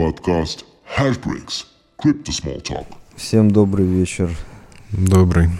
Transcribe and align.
Подкаст 0.00 0.64
Hashbricks. 0.96 1.66
Crypto 2.02 2.30
Small 2.30 2.62
Talk. 2.62 2.86
Всем 3.16 3.50
добрый 3.50 3.84
вечер. 3.84 4.34
Добрый. 4.92 5.50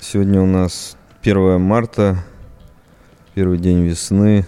Сегодня 0.00 0.42
у 0.42 0.46
нас 0.46 0.96
1 1.22 1.60
марта, 1.60 2.24
первый 3.36 3.58
день 3.58 3.84
весны, 3.84 4.44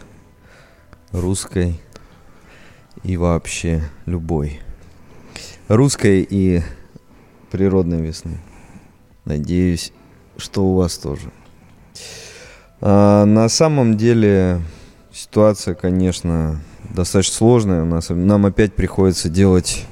русской 1.12 1.80
и 3.04 3.16
вообще 3.16 3.84
любой. 4.04 4.60
Русской 5.68 6.26
и 6.28 6.60
природной 7.52 8.00
весны. 8.00 8.40
Надеюсь, 9.24 9.92
что 10.38 10.64
у 10.64 10.74
вас 10.74 10.98
тоже. 10.98 11.30
А, 12.80 13.26
на 13.26 13.48
самом 13.48 13.96
деле 13.96 14.60
ситуация, 15.12 15.76
конечно, 15.76 16.60
достаточно 16.94 17.34
сложная. 17.34 17.82
У 17.82 17.86
нас, 17.86 18.08
нам 18.10 18.46
опять 18.46 18.74
приходится 18.74 19.28
делать 19.28 19.86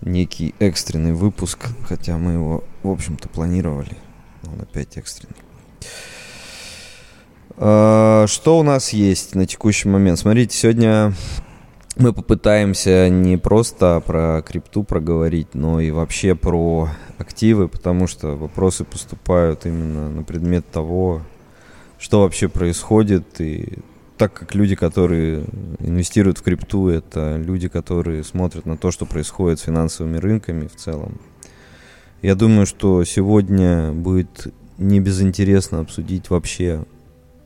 некий 0.00 0.54
экстренный 0.58 1.12
выпуск, 1.12 1.68
хотя 1.86 2.16
мы 2.16 2.32
его, 2.32 2.64
в 2.82 2.90
общем-то, 2.90 3.28
планировали. 3.28 3.96
Он 4.44 4.60
опять 4.60 4.96
экстренный. 4.96 5.36
А, 7.56 8.26
что 8.26 8.58
у 8.58 8.62
нас 8.62 8.90
есть 8.90 9.34
на 9.34 9.46
текущий 9.46 9.88
момент? 9.88 10.18
Смотрите, 10.18 10.56
сегодня 10.56 11.12
мы 11.96 12.12
попытаемся 12.12 13.08
не 13.10 13.36
просто 13.36 14.02
про 14.06 14.42
крипту 14.42 14.84
проговорить, 14.84 15.54
но 15.54 15.80
и 15.80 15.90
вообще 15.90 16.34
про 16.34 16.88
активы, 17.18 17.68
потому 17.68 18.06
что 18.06 18.36
вопросы 18.36 18.84
поступают 18.84 19.66
именно 19.66 20.08
на 20.08 20.22
предмет 20.22 20.70
того, 20.70 21.22
что 21.98 22.22
вообще 22.22 22.48
происходит. 22.48 23.40
И 23.40 23.78
так 24.20 24.34
как 24.34 24.54
люди, 24.54 24.74
которые 24.74 25.46
инвестируют 25.78 26.36
в 26.36 26.42
крипту, 26.42 26.88
это 26.88 27.38
люди, 27.38 27.68
которые 27.68 28.22
смотрят 28.22 28.66
на 28.66 28.76
то, 28.76 28.90
что 28.90 29.06
происходит 29.06 29.60
с 29.60 29.62
финансовыми 29.62 30.18
рынками 30.18 30.66
в 30.66 30.76
целом. 30.76 31.18
Я 32.20 32.34
думаю, 32.34 32.66
что 32.66 33.02
сегодня 33.04 33.92
будет 33.92 34.52
не 34.76 35.00
безинтересно 35.00 35.80
обсудить 35.80 36.28
вообще 36.28 36.84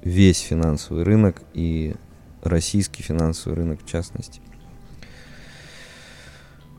весь 0.02 0.40
финансовый 0.40 1.04
рынок 1.04 1.42
и 1.52 1.94
российский 2.42 3.04
финансовый 3.04 3.54
рынок 3.54 3.78
в 3.84 3.88
частности. 3.88 4.40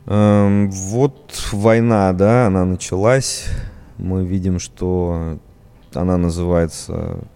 Эм, 0.04 0.70
вот 0.70 1.48
война, 1.52 2.12
да, 2.12 2.48
она 2.48 2.66
началась. 2.66 3.46
Мы 3.96 4.26
видим, 4.26 4.58
что 4.58 5.38
она 5.94 6.18
называется 6.18 7.26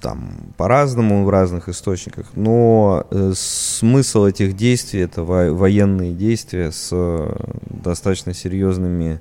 там 0.00 0.54
по-разному 0.56 1.24
в 1.24 1.30
разных 1.30 1.68
источниках, 1.68 2.26
но 2.34 3.06
э, 3.10 3.32
смысл 3.34 4.26
этих 4.26 4.56
действий 4.56 5.00
это 5.00 5.24
во- 5.24 5.52
военные 5.52 6.12
действия 6.12 6.72
с 6.72 6.90
э, 6.92 7.36
достаточно 7.68 8.34
серьезными 8.34 9.20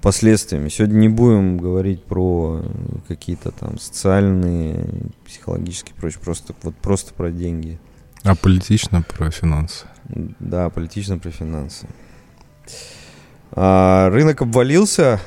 последствиями. 0.00 0.68
Сегодня 0.68 0.94
не 0.94 1.08
будем 1.08 1.58
говорить 1.58 2.04
про 2.04 2.62
какие-то 3.08 3.50
там 3.50 3.78
социальные, 3.78 4.86
психологические, 5.26 5.94
прочее, 5.94 6.20
просто 6.24 6.54
вот 6.62 6.74
просто 6.76 7.12
про 7.14 7.30
деньги. 7.30 7.78
А 8.22 8.34
политично 8.34 9.02
про 9.02 9.30
финансы. 9.30 9.86
Да, 10.08 10.70
политично 10.70 11.18
про 11.18 11.30
финансы. 11.30 11.86
А, 13.52 14.10
рынок 14.10 14.42
обвалился, 14.42 15.20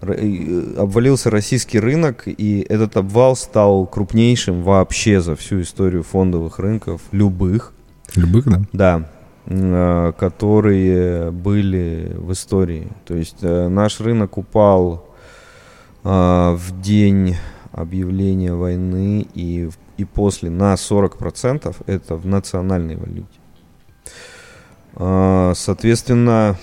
обвалился 0.00 1.30
российский 1.30 1.78
рынок, 1.78 2.24
и 2.26 2.66
этот 2.68 2.96
обвал 2.96 3.36
стал 3.36 3.86
крупнейшим 3.86 4.62
вообще 4.62 5.20
за 5.20 5.36
всю 5.36 5.62
историю 5.62 6.02
фондовых 6.02 6.58
рынков, 6.58 7.00
любых, 7.12 7.72
Любых, 8.14 8.44
да? 8.46 8.62
да, 8.72 9.10
э, 9.46 10.12
которые 10.18 11.30
были 11.30 12.12
в 12.16 12.32
истории. 12.32 12.88
То 13.04 13.14
есть 13.14 13.38
э, 13.42 13.68
наш 13.68 14.00
рынок 14.00 14.38
упал 14.38 15.08
э, 16.04 16.08
в 16.08 16.80
день 16.80 17.36
объявления 17.72 18.54
войны 18.54 19.26
и, 19.34 19.68
и 19.96 20.04
после 20.04 20.50
на 20.50 20.74
40%, 20.74 21.76
это 21.86 22.16
в 22.16 22.26
национальной 22.26 22.96
валюте. 22.96 23.26
Соответственно, 24.98 26.56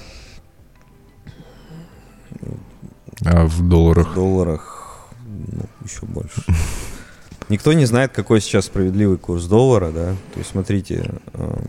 А 3.25 3.45
в 3.45 3.53
в 3.57 3.67
долларах. 3.67 4.13
долларах 4.13 5.09
ну, 5.25 5.63
еще 5.83 6.05
больше. 6.05 6.43
Никто 7.49 7.73
не 7.73 7.85
знает, 7.85 8.11
какой 8.13 8.41
сейчас 8.41 8.65
справедливый 8.65 9.17
курс 9.17 9.45
доллара, 9.45 9.91
да. 9.91 10.15
То 10.33 10.39
есть, 10.39 10.51
смотрите, 10.51 11.11
эм, 11.33 11.61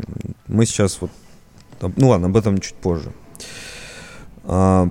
мы 0.46 0.66
сейчас 0.66 1.00
вот, 1.00 1.10
ну 1.96 2.08
ладно, 2.08 2.28
об 2.28 2.36
этом 2.36 2.58
чуть 2.58 2.74
позже. 2.74 3.12
А, 4.44 4.88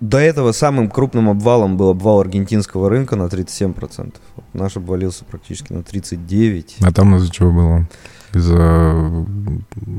До 0.00 0.18
этого 0.18 0.52
самым 0.52 0.88
крупным 0.88 1.28
обвалом 1.28 1.76
был 1.76 1.90
обвал 1.90 2.20
аргентинского 2.20 2.88
рынка 2.88 3.16
на 3.16 3.24
37%. 3.24 4.14
Вот 4.36 4.44
наш 4.54 4.76
обвалился 4.76 5.24
практически 5.24 5.72
на 5.72 5.80
39%. 5.80 6.76
А 6.80 6.92
там 6.92 7.16
из-за 7.16 7.30
чего 7.30 7.52
было? 7.52 7.88
Из-за 8.32 9.26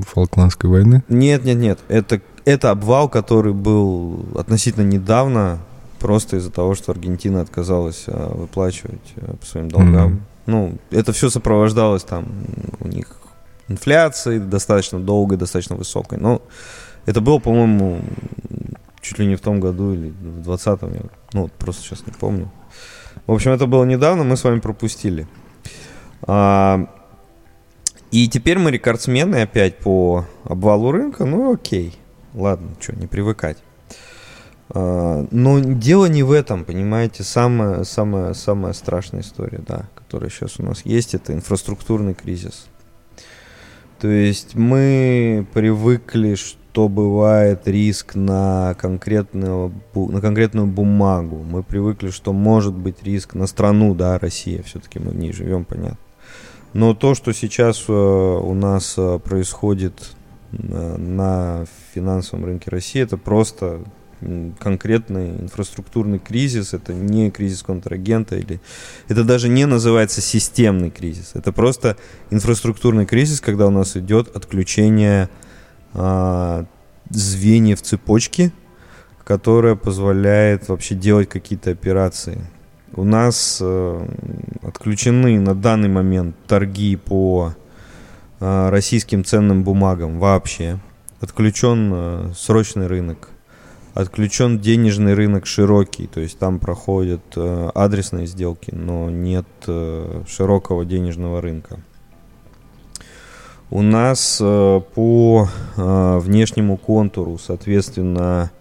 Фолкландской 0.08 0.70
войны? 0.70 1.03
Нет, 1.09 1.44
нет, 1.44 1.58
нет. 1.58 1.80
Это, 1.88 2.22
это 2.49 2.71
обвал, 2.71 3.09
который 3.09 3.53
был 3.53 4.25
относительно 4.35 4.83
недавно, 4.83 5.59
просто 5.99 6.37
из-за 6.37 6.51
того, 6.51 6.73
что 6.75 6.91
Аргентина 6.91 7.41
отказалась 7.41 8.05
а, 8.07 8.33
выплачивать 8.33 9.13
а, 9.17 9.35
по 9.35 9.45
своим 9.45 9.69
долгам. 9.69 10.05
Мгм. 10.05 10.21
Ну, 10.45 10.77
это 10.89 11.13
все 11.13 11.29
сопровождалось 11.29 12.03
там 12.03 12.25
у 12.79 12.87
них 12.87 13.17
инфляцией 13.67 14.39
достаточно 14.39 14.99
долгой, 14.99 15.37
достаточно 15.37 15.75
высокой. 15.75 16.17
Но 16.17 16.41
это 17.05 17.21
было, 17.21 17.37
по-моему, 17.37 18.01
чуть 19.01 19.19
ли 19.19 19.27
не 19.27 19.35
в 19.35 19.41
том 19.41 19.59
году 19.59 19.93
или 19.93 20.09
в 20.09 20.49
20-м. 20.49 20.93
я, 20.93 21.01
Ну, 21.33 21.43
вот 21.43 21.51
просто 21.51 21.83
сейчас 21.83 22.05
не 22.07 22.13
помню. 22.13 22.51
В 23.27 23.33
общем, 23.33 23.51
это 23.51 23.67
было 23.67 23.83
недавно, 23.83 24.23
мы 24.23 24.37
с 24.37 24.43
вами 24.43 24.59
пропустили. 24.59 25.27
А, 26.23 26.87
и 28.09 28.27
теперь 28.27 28.57
мы 28.57 28.71
рекордсмены 28.71 29.43
опять 29.43 29.77
по 29.77 30.25
обвалу 30.45 30.91
рынка. 30.91 31.25
Ну, 31.25 31.53
окей. 31.53 31.98
Ладно, 32.34 32.69
что, 32.79 32.95
не 32.95 33.07
привыкать. 33.07 33.57
А, 34.69 35.25
но 35.31 35.59
дело 35.59 36.06
не 36.06 36.23
в 36.23 36.31
этом, 36.31 36.63
понимаете, 36.63 37.23
самая, 37.23 37.84
самая, 37.84 38.34
самая 38.34 38.73
страшная 38.73 39.22
история, 39.22 39.62
да, 39.67 39.90
которая 39.95 40.29
сейчас 40.29 40.59
у 40.59 40.63
нас 40.63 40.85
есть, 40.85 41.16
это 41.16 41.34
инфраструктурный 41.34 42.13
кризис. 42.13 42.67
То 44.00 44.07
есть 44.07 44.56
мы 44.56 45.45
привыкли, 45.53 46.35
что 46.35 46.88
бывает 46.88 47.67
риск 47.67 48.16
на, 48.16 48.75
конкретную, 48.79 49.73
на 49.94 50.22
конкретную 50.22 50.67
бумагу. 50.67 51.44
Мы 51.44 51.63
привыкли, 51.63 52.09
что 52.09 52.31
может 52.31 52.73
быть 52.73 53.03
риск 53.03 53.34
на 53.34 53.47
страну, 53.47 53.94
да, 53.96 54.17
Россия, 54.17 54.63
все-таки 54.63 55.00
мы 55.00 55.11
в 55.11 55.17
ней 55.17 55.34
живем, 55.34 55.66
понятно. 55.66 55.97
Но 56.73 56.94
то, 56.94 57.16
что 57.16 57.34
сейчас 57.34 57.85
э, 57.88 57.91
у 57.91 58.53
нас 58.53 58.94
э, 58.97 59.19
происходит 59.19 60.16
на 60.51 61.65
финансовом 61.93 62.45
рынке 62.45 62.69
России, 62.69 63.01
это 63.01 63.17
просто 63.17 63.81
конкретный 64.59 65.29
инфраструктурный 65.41 66.19
кризис, 66.19 66.73
это 66.73 66.93
не 66.93 67.31
кризис 67.31 67.63
контрагента, 67.63 68.35
или 68.35 68.59
это 69.07 69.23
даже 69.23 69.47
не 69.47 69.65
называется 69.65 70.21
системный 70.21 70.89
кризис, 70.89 71.31
это 71.35 71.53
просто 71.53 71.95
инфраструктурный 72.29 73.05
кризис, 73.05 73.39
когда 73.39 73.67
у 73.67 73.69
нас 73.69 73.95
идет 73.95 74.35
отключение 74.35 75.29
а, 75.93 76.66
звеньев 77.09 77.81
цепочки, 77.81 78.51
которая 79.23 79.75
позволяет 79.75 80.67
вообще 80.67 80.95
делать 80.95 81.29
какие-то 81.29 81.71
операции. 81.71 82.41
У 82.93 83.03
нас 83.03 83.59
э, 83.61 84.07
отключены 84.63 85.39
на 85.39 85.53
данный 85.53 85.89
момент 85.89 86.35
торги 86.47 86.95
по 86.95 87.53
э, 87.53 87.69
российским 88.39 89.23
ценным 89.23 89.63
бумагам 89.63 90.19
вообще. 90.19 90.79
Отключен 91.22 91.91
э, 91.93 92.31
срочный 92.35 92.87
рынок. 92.87 93.29
Отключен 93.93 94.59
денежный 94.59 95.14
рынок 95.14 95.46
широкий, 95.46 96.08
то 96.08 96.22
есть 96.22 96.40
там 96.40 96.59
проходят 96.59 97.22
э, 97.35 97.69
адресные 97.75 98.28
сделки, 98.28 98.72
но 98.73 99.09
нет 99.09 99.46
э, 99.67 100.23
широкого 100.28 100.85
денежного 100.85 101.41
рынка. 101.41 101.79
У 103.69 103.81
нас 103.81 104.40
э, 104.41 104.81
по 104.96 105.49
э, 105.75 106.17
внешнему 106.19 106.78
контуру, 106.78 107.37
соответственно, 107.37 108.52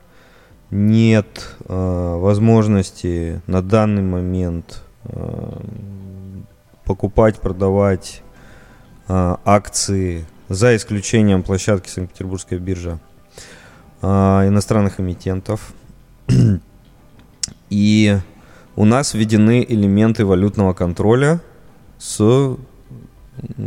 нет 0.70 1.56
э, 1.66 2.16
возможности 2.18 3.40
на 3.46 3.62
данный 3.62 4.02
момент 4.02 4.82
э, 5.04 5.60
покупать, 6.84 7.38
продавать 7.38 8.22
э, 8.22 8.27
акции 9.08 10.26
за 10.48 10.76
исключением 10.76 11.42
площадки 11.42 11.88
Санкт-Петербургская 11.88 12.58
биржа 12.58 12.98
э, 14.02 14.06
иностранных 14.06 15.00
эмитентов. 15.00 15.72
И 17.70 18.18
у 18.76 18.84
нас 18.84 19.14
введены 19.14 19.64
элементы 19.68 20.24
валютного 20.24 20.72
контроля 20.72 21.40
с, 21.98 22.18
ну, 22.18 22.58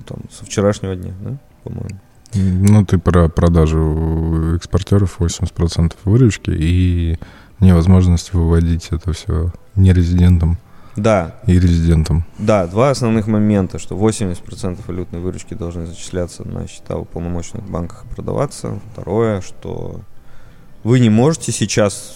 там, 0.05 0.19
со 0.31 0.45
вчерашнего 0.45 0.95
дня, 0.95 1.13
да, 1.21 1.37
по-моему. 1.63 1.99
Ну, 2.33 2.85
ты 2.85 2.97
про 2.97 3.27
продажу 3.27 4.55
экспортеров 4.55 5.19
80% 5.19 5.95
выручки 6.05 6.51
и 6.51 7.19
невозможность 7.59 8.33
выводить 8.33 8.87
это 8.91 9.11
все 9.11 9.51
нерезидентам 9.75 10.57
Да, 10.97 11.35
и 11.47 11.57
резидентам. 11.59 12.25
да, 12.37 12.67
два 12.67 12.89
основных 12.89 13.27
момента, 13.27 13.79
что 13.79 13.95
80% 13.95 14.79
валютной 14.87 15.19
выручки 15.21 15.53
должны 15.53 15.85
зачисляться 15.85 16.45
на 16.47 16.67
счета 16.67 16.97
в 16.97 17.01
уполномоченных 17.03 17.63
банках 17.69 18.03
и 18.09 18.13
продаваться. 18.15 18.79
Второе, 18.91 19.41
что 19.41 20.01
вы 20.83 20.99
не 20.99 21.09
можете 21.09 21.51
сейчас 21.53 22.15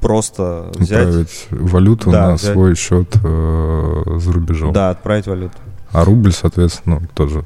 просто 0.00 0.70
взять, 0.76 1.00
Отправить 1.08 1.46
валюту 1.50 2.10
Да, 2.10 2.28
на 2.28 2.34
взять. 2.36 2.52
свой 2.54 2.74
счет 2.74 3.14
э, 3.22 4.02
за 4.16 4.32
рубежом. 4.32 4.72
да, 4.72 4.90
отправить 4.90 5.26
валюту. 5.26 5.56
А 5.92 6.04
рубль, 6.04 6.32
соответственно, 6.32 7.00
ну, 7.00 7.06
тоже. 7.14 7.44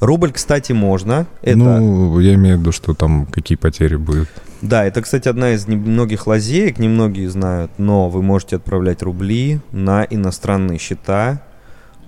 Рубль, 0.00 0.30
кстати, 0.32 0.72
можно. 0.72 1.26
Это, 1.42 1.56
Ну, 1.58 2.18
я 2.20 2.34
имею 2.34 2.56
в 2.56 2.60
виду, 2.60 2.72
что 2.72 2.94
там 2.94 3.26
какие 3.26 3.56
потери 3.56 3.96
будут. 3.96 4.28
Да, 4.62 4.84
это, 4.84 5.02
кстати, 5.02 5.28
одна 5.28 5.50
из 5.50 5.68
немногих 5.68 6.26
лазеек, 6.26 6.78
немногие 6.78 7.28
знают, 7.28 7.70
но 7.78 8.08
вы 8.08 8.22
можете 8.22 8.56
отправлять 8.56 9.02
рубли 9.02 9.60
на 9.72 10.04
иностранные 10.04 10.78
счета, 10.78 11.42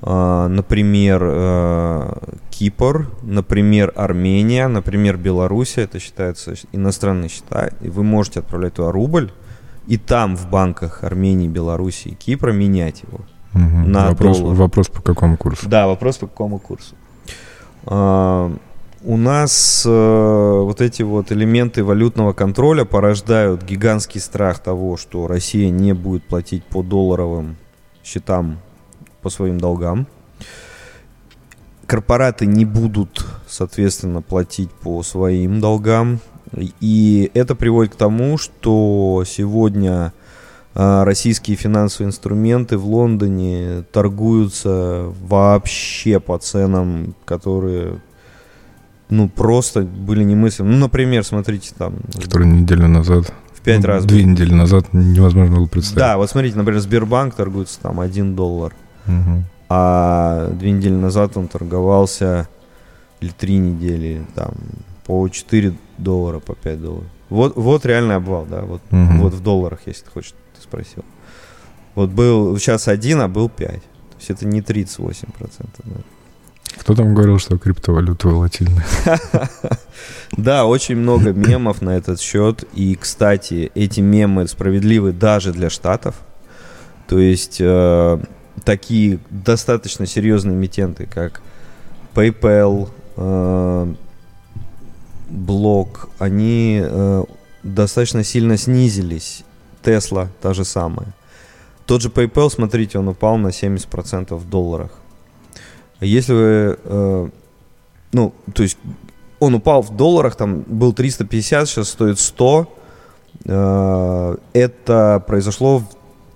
А, 0.00 0.46
например, 0.46 1.20
э, 1.24 2.12
Кипр, 2.50 3.08
например, 3.22 3.92
Армения, 3.96 4.68
например, 4.68 5.16
Белоруссия, 5.16 5.82
это 5.82 5.98
считается 5.98 6.54
иностранные 6.72 7.28
счета, 7.28 7.70
и 7.80 7.88
вы 7.88 8.04
можете 8.04 8.38
отправлять 8.40 8.74
туда 8.74 8.92
рубль, 8.92 9.32
и 9.88 9.96
там 9.96 10.36
в 10.36 10.48
банках 10.48 11.02
Армении, 11.02 11.48
Белоруссии, 11.48 12.10
Кипра 12.10 12.52
менять 12.52 13.02
его. 13.02 13.20
Мгм. 13.54 13.90
На 13.90 14.10
вопрос, 14.10 14.38
доллар. 14.38 14.56
вопрос 14.56 14.88
по 14.88 15.02
какому 15.02 15.36
курсу? 15.36 15.68
Да, 15.68 15.88
вопрос 15.88 16.18
по 16.18 16.26
какому 16.28 16.60
курсу. 16.60 16.94
У 19.04 19.16
нас 19.16 19.84
э, 19.86 19.90
вот 19.90 20.80
эти 20.80 21.02
вот 21.02 21.30
элементы 21.30 21.84
валютного 21.84 22.32
контроля 22.32 22.84
порождают 22.84 23.62
гигантский 23.62 24.20
страх 24.20 24.58
того, 24.58 24.96
что 24.96 25.28
Россия 25.28 25.70
не 25.70 25.92
будет 25.92 26.24
платить 26.24 26.64
по 26.64 26.82
долларовым 26.82 27.56
счетам 28.02 28.58
по 29.22 29.30
своим 29.30 29.58
долгам. 29.58 30.08
Корпораты 31.86 32.46
не 32.46 32.64
будут, 32.64 33.24
соответственно, 33.46 34.20
платить 34.20 34.70
по 34.72 35.04
своим 35.04 35.60
долгам. 35.60 36.18
И 36.80 37.30
это 37.34 37.54
приводит 37.54 37.92
к 37.92 37.96
тому, 37.96 38.36
что 38.36 39.22
сегодня 39.24 40.12
а, 40.74 41.04
российские 41.04 41.56
финансовые 41.56 42.08
инструменты 42.08 42.76
в 42.78 42.86
Лондоне 42.86 43.84
торгуются 43.92 45.12
вообще 45.20 46.18
по 46.20 46.36
ценам, 46.38 47.14
которые 47.24 48.00
ну 49.10 49.28
просто 49.28 49.82
были 49.82 50.22
немыслимы. 50.25 50.70
Ну, 50.70 50.78
например, 50.78 51.25
смотрите, 51.25 51.72
там 51.76 51.96
Который 52.20 52.46
неделю 52.46 52.88
назад, 52.88 53.32
в 53.55 53.60
пять 53.60 53.81
ну, 53.81 53.87
раз. 53.87 54.05
две 54.05 54.22
был. 54.25 54.31
недели 54.31 54.52
назад 54.55 54.93
невозможно 54.93 55.56
было 55.56 55.66
представить. 55.66 55.99
Да, 55.99 56.16
вот 56.16 56.31
смотрите, 56.31 56.56
например, 56.56 56.81
Сбербанк 56.81 57.34
торгуется 57.34 57.78
там 57.81 58.00
1 58.00 58.34
доллар, 58.37 58.75
Мгм. 59.06 59.44
а 59.69 60.50
две 60.52 60.70
недели 60.72 60.94
назад 60.94 61.37
он 61.37 61.49
торговался 61.49 62.49
или 63.20 63.31
три 63.31 63.56
недели 63.58 64.25
там 64.34 64.52
по 65.06 65.28
4 65.28 65.75
доллара, 65.99 66.38
по 66.40 66.54
5 66.54 66.81
долларов. 66.82 67.06
Вот, 67.31 67.56
вот 67.56 67.84
реальный 67.87 68.16
обвал, 68.16 68.46
да, 68.49 68.62
вот, 68.62 68.81
Мгм. 68.90 69.20
вот 69.20 69.34
в 69.34 69.43
долларах, 69.43 69.81
если 69.87 70.04
ты 70.04 70.11
хочешь, 70.11 70.34
ты 70.56 70.62
спросил. 70.62 71.04
Вот 71.94 72.11
был 72.11 72.56
сейчас 72.58 72.88
один, 72.88 73.20
а 73.20 73.28
был 73.28 73.49
5. 73.49 73.82
То 73.82 74.16
есть 74.19 74.31
это 74.31 74.46
не 74.46 74.61
38%. 74.61 75.81
Да. 75.84 75.96
Кто 76.76 76.94
там 76.94 77.14
говорил, 77.14 77.38
что 77.38 77.58
криптовалюта 77.58 78.28
волатильная? 78.28 78.86
Да, 80.36 80.66
очень 80.66 80.96
много 80.96 81.32
мемов 81.32 81.82
на 81.82 81.96
этот 81.96 82.20
счет. 82.20 82.64
И, 82.74 82.94
кстати, 82.94 83.72
эти 83.74 84.00
мемы 84.00 84.46
справедливы 84.46 85.12
даже 85.12 85.52
для 85.52 85.70
штатов. 85.70 86.14
То 87.08 87.18
есть 87.18 87.56
э, 87.60 88.18
такие 88.64 89.18
достаточно 89.30 90.06
серьезные 90.06 90.54
эмитенты, 90.54 91.06
как 91.06 91.40
PayPal, 92.14 92.90
э, 93.16 93.94
Block, 95.30 96.08
они 96.18 96.80
э, 96.82 97.24
достаточно 97.62 98.22
сильно 98.24 98.56
снизились. 98.56 99.44
Tesla 99.82 100.28
та 100.40 100.54
же 100.54 100.64
самая. 100.64 101.14
Тот 101.86 102.02
же 102.02 102.08
PayPal, 102.08 102.50
смотрите, 102.50 102.98
он 102.98 103.08
упал 103.08 103.38
на 103.38 103.48
70% 103.48 104.34
в 104.34 104.48
долларах. 104.48 104.90
Если 106.00 106.32
вы, 106.32 106.78
э, 106.84 107.28
ну, 108.12 108.32
то 108.54 108.62
есть 108.62 108.78
он 109.40 109.54
упал 109.54 109.82
в 109.82 109.96
долларах, 109.96 110.36
там 110.36 110.62
был 110.66 110.92
350, 110.92 111.68
сейчас 111.68 111.88
стоит 111.90 112.18
100. 112.18 112.66
Э, 113.46 114.36
Это 114.52 115.22
произошло 115.26 115.82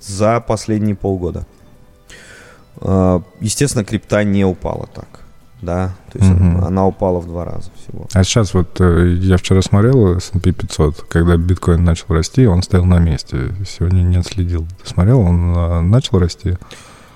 за 0.01 0.41
последние 0.41 0.95
полгода. 0.97 1.47
Э, 2.81 3.21
Естественно, 3.41 3.85
крипта 3.85 4.25
не 4.25 4.45
упала 4.45 4.89
так, 4.95 5.21
да, 5.61 5.95
то 6.13 6.19
есть 6.19 6.31
Мгм. 6.31 6.65
она 6.65 6.87
упала 6.87 7.21
в 7.21 7.27
два 7.27 7.45
раза 7.45 7.71
всего. 7.77 8.07
А 8.13 8.25
сейчас 8.25 8.55
вот 8.55 8.81
э, 8.81 9.15
я 9.21 9.37
вчера 9.37 9.63
смотрел 9.63 10.17
S&P 10.17 10.53
500, 10.53 11.03
когда 11.03 11.37
биткоин 11.37 11.85
начал 11.85 12.07
расти, 12.09 12.47
он 12.47 12.63
стоял 12.63 12.85
на 12.85 12.99
месте. 12.99 13.55
Сегодня 13.69 14.03
не 14.03 14.17
отследил. 14.17 14.67
Ты 14.83 14.89
смотрел, 14.89 15.21
он 15.21 15.55
э, 15.57 15.81
начал 15.83 16.19
расти? 16.19 16.57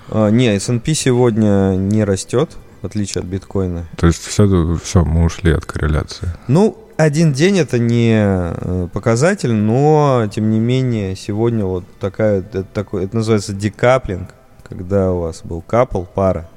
А, 0.09 0.29
Не, 0.29 0.55
S&P 0.55 0.93
сегодня 0.93 1.75
не 1.75 2.03
растет, 2.03 2.57
в 2.81 2.85
отличие 2.85 3.21
от 3.21 3.27
биткоина. 3.27 3.85
То 3.97 4.07
есть 4.07 4.23
все, 4.25 4.77
все, 4.83 5.03
мы 5.03 5.25
ушли 5.25 5.51
от 5.51 5.65
корреляции. 5.65 6.29
Ну, 6.47 6.77
один 6.97 7.33
день 7.33 7.59
это 7.59 7.77
не 7.79 8.13
э, 8.19 8.87
показатель, 8.91 9.53
но 9.53 10.27
тем 10.33 10.49
не 10.49 10.59
менее 10.59 11.15
сегодня 11.15 11.65
вот 11.65 11.83
такая, 11.99 12.39
это, 12.39 12.63
такой, 12.63 13.05
это 13.05 13.17
называется 13.17 13.53
декаплинг, 13.53 14.29
когда 14.67 15.11
у 15.11 15.21
вас 15.21 15.41
был 15.43 15.61
капл, 15.61 16.03
пара, 16.03 16.47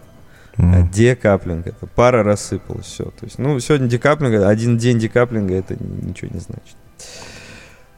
а 0.57 0.63
Мгм. 0.63 0.89
декаплинг 0.91 1.67
это 1.67 1.87
пара 1.87 2.23
рассыпалась, 2.23 2.87
все. 2.87 3.05
То 3.05 3.25
есть, 3.25 3.39
ну, 3.39 3.59
сегодня 3.61 3.87
декаплинг, 3.89 4.43
один 4.47 4.79
день 4.79 4.99
декаплинга 4.99 5.55
это 5.55 5.77
ничего 5.79 6.31
не 6.33 6.41
значит. 6.41 6.77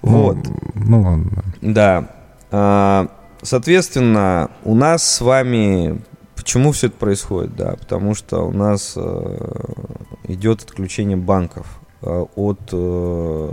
Ну, 0.03 0.11
Вот. 0.23 0.37
Ну, 0.75 1.03
ладно. 1.03 1.45
Да. 1.61 2.09
А, 2.51 3.09
Соответственно, 3.43 4.51
у 4.65 4.75
нас 4.75 5.03
с 5.03 5.21
вами... 5.21 6.01
Почему 6.37 6.73
все 6.73 6.89
это 6.89 6.97
происходит? 6.97 7.55
Да, 7.55 7.75
потому 7.79 8.15
что 8.15 8.41
у 8.41 8.53
нас 8.53 8.95
э, 8.97 9.65
идет 10.25 10.63
отключение 10.63 11.17
банков 11.17 11.67
э, 12.03 12.25
от 12.35 12.61
э, 12.73 13.53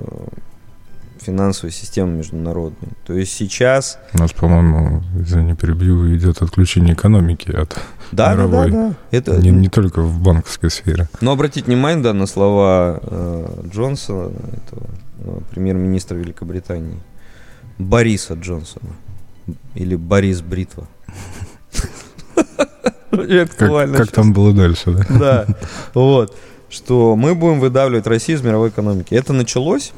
финансовой 1.21 1.71
системы 1.71 2.17
международной. 2.17 2.89
То 3.05 3.13
есть 3.13 3.33
сейчас... 3.33 3.99
У 4.13 4.19
нас, 4.19 4.31
по-моему, 4.31 5.03
извини, 5.19 5.55
перебью, 5.55 6.15
идет 6.15 6.41
отключение 6.41 6.93
экономики 6.93 7.51
от 7.51 7.77
Да, 8.11 8.35
да, 8.35 8.35
да, 8.35 8.35
Мировой. 8.35 8.71
да. 8.71 8.93
Это, 9.11 9.37
не, 9.37 9.51
не 9.51 9.69
только 9.69 10.01
в 10.01 10.19
банковской 10.21 10.71
сфере. 10.71 11.09
Но 11.21 11.31
обратите 11.31 11.67
внимание, 11.67 12.03
да, 12.03 12.13
на 12.13 12.25
слова 12.25 12.99
э, 13.01 13.63
Джонсона, 13.71 14.31
этого, 14.53 14.87
премьер-министра 15.51 16.15
Великобритании, 16.15 16.99
Бориса 17.77 18.33
Джонсона. 18.33 18.89
Или 19.75 19.95
Борис 19.95 20.41
Бритва. 20.41 20.87
Как, 23.11 23.49
актуально 23.61 23.97
как 23.97 24.11
там 24.11 24.33
было 24.33 24.53
дальше, 24.53 24.91
да? 24.91 25.05
Да, 25.19 25.45
вот. 25.93 26.35
Что 26.69 27.15
мы 27.15 27.33
будем 27.33 27.59
выдавливать 27.59 28.05
Россию 28.05 28.37
из 28.37 28.43
мировой 28.43 28.69
экономики. 28.69 29.15
Это 29.15 29.33
началось. 29.33 29.91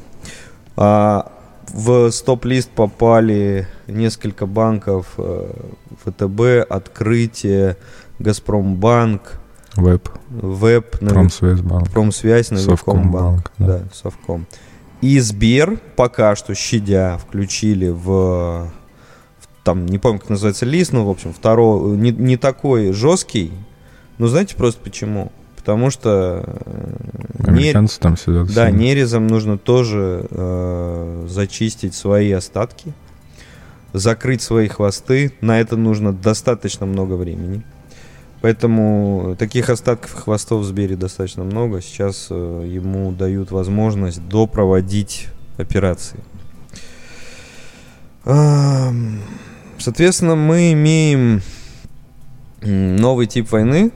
а, 0.76 1.30
в 1.68 2.10
стоп-лист 2.10 2.70
попали 2.70 3.68
несколько 3.86 4.46
банков. 4.46 5.12
э, 5.18 5.50
ВТБ, 6.04 6.70
Открытие, 6.70 7.76
Газпромбанк, 8.18 9.38
Веб, 9.76 10.08
Веб, 10.28 10.98
Промсвязьбанк. 10.98 11.90
Промсвязь. 11.90 12.48
Совкомбанк, 12.48 13.52
да. 13.58 13.66
Да, 13.66 13.82
Совком. 13.94 14.46
И 15.00 15.18
Сбер 15.18 15.78
пока 15.96 16.36
что, 16.36 16.54
щадя, 16.54 17.18
включили 17.18 17.88
в 17.88 18.70
там, 19.64 19.86
не 19.86 19.98
помню, 19.98 20.18
как 20.20 20.30
называется 20.30 20.66
лист, 20.66 20.92
но, 20.92 21.04
в 21.04 21.10
общем, 21.10 21.32
второй, 21.32 21.96
не, 21.96 22.10
не 22.10 22.36
такой 22.36 22.92
жесткий. 22.92 23.52
Ну, 24.18 24.26
знаете 24.26 24.56
просто 24.56 24.80
почему? 24.82 25.30
Потому 25.56 25.90
что 25.90 26.44
э, 26.44 27.42
не, 27.44 27.48
Американцы 27.48 28.00
там 28.00 28.16
сидят. 28.16 28.52
да, 28.52 28.66
все. 28.66 28.76
нерезом 28.76 29.28
нужно 29.28 29.58
тоже 29.58 30.26
э, 30.28 31.26
зачистить 31.28 31.94
свои 31.94 32.32
остатки, 32.32 32.92
закрыть 33.92 34.42
свои 34.42 34.66
хвосты. 34.66 35.32
На 35.40 35.60
это 35.60 35.76
нужно 35.76 36.12
достаточно 36.12 36.84
много 36.84 37.14
времени. 37.14 37.62
Поэтому 38.40 39.36
таких 39.38 39.70
остатков 39.70 40.12
и 40.16 40.20
хвостов 40.22 40.62
в 40.62 40.64
Сбере 40.64 40.96
достаточно 40.96 41.44
много. 41.44 41.80
Сейчас 41.80 42.26
э, 42.28 42.64
ему 42.68 43.12
дают 43.12 43.52
возможность 43.52 44.26
допроводить 44.28 45.28
операции. 45.58 46.18
Соответственно, 49.82 50.36
мы 50.36 50.72
имеем 50.72 51.42
новый 52.62 53.26
тип 53.26 53.50
войны 53.50 53.90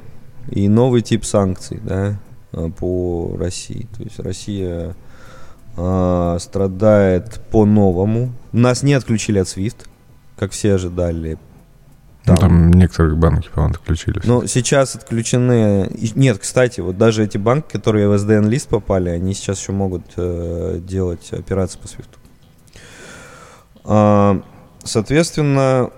и 0.50 0.68
новый 0.68 1.02
тип 1.02 1.24
санкций. 1.24 1.80
Да? 1.82 2.18
э, 2.56 2.70
по 2.76 3.36
России. 3.38 3.86
То 3.96 4.02
есть 4.02 4.18
Россия 4.18 4.96
э, 5.76 6.36
страдает 6.40 7.40
по-новому. 7.50 8.32
Нас 8.52 8.82
не 8.82 8.94
отключили 8.94 9.38
от 9.38 9.46
SWIFT, 9.46 9.86
как 10.36 10.50
все 10.52 10.74
ожидали. 10.74 11.38
Там, 12.24 12.34
ну, 12.34 12.40
там 12.40 12.70
некоторые 12.72 13.14
банки, 13.14 13.48
по-моему, 13.54 13.74
отключились. 13.74 14.24
Но 14.24 14.46
сейчас 14.46 14.96
отключены... 14.96 15.88
Нет, 16.16 16.38
кстати, 16.38 16.80
вот 16.80 16.98
даже 16.98 17.22
эти 17.22 17.38
банки, 17.38 17.70
которые 17.70 18.08
в 18.08 18.14
SDN-лист 18.14 18.68
попали, 18.68 19.10
они 19.10 19.32
сейчас 19.32 19.60
еще 19.60 19.70
могут 19.70 20.02
э, 20.16 20.80
делать 20.82 21.32
операции 21.32 21.78
по 21.78 21.86
SWIFT. 21.86 22.08
Соответственно, 24.86 25.90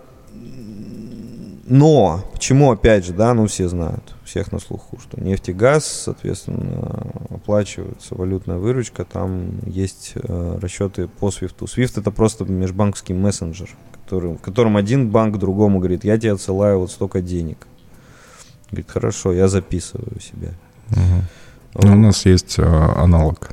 но 1.68 2.24
почему, 2.32 2.72
опять 2.72 3.04
же, 3.04 3.12
да, 3.12 3.34
ну 3.34 3.46
все 3.46 3.68
знают, 3.68 4.14
всех 4.24 4.52
на 4.52 4.58
слуху, 4.58 4.98
что 5.02 5.22
нефть 5.22 5.50
и 5.50 5.52
газ, 5.52 5.84
соответственно, 6.04 7.12
оплачивается 7.30 8.14
валютная 8.14 8.56
выручка, 8.56 9.04
там 9.04 9.50
есть 9.66 10.12
э, 10.14 10.58
расчеты 10.60 11.08
по 11.08 11.28
SWIFT. 11.28 11.58
SWIFT 11.60 12.00
это 12.00 12.10
просто 12.10 12.44
межбанковский 12.44 13.14
мессенджер, 13.14 13.68
который, 13.92 14.32
в 14.32 14.38
котором 14.38 14.78
один 14.78 15.10
банк 15.10 15.38
другому 15.38 15.78
говорит, 15.78 16.04
я 16.04 16.16
тебе 16.18 16.32
отсылаю 16.32 16.78
вот 16.78 16.90
столько 16.90 17.20
денег. 17.20 17.66
Говорит, 18.70 18.90
хорошо, 18.90 19.32
я 19.32 19.48
записываю 19.48 20.20
себя. 20.20 20.52
Угу. 20.90 21.22
Вот. 21.74 21.84
у 21.84 21.96
нас 21.96 22.24
есть 22.24 22.58
э, 22.58 22.62
аналог. 22.62 23.50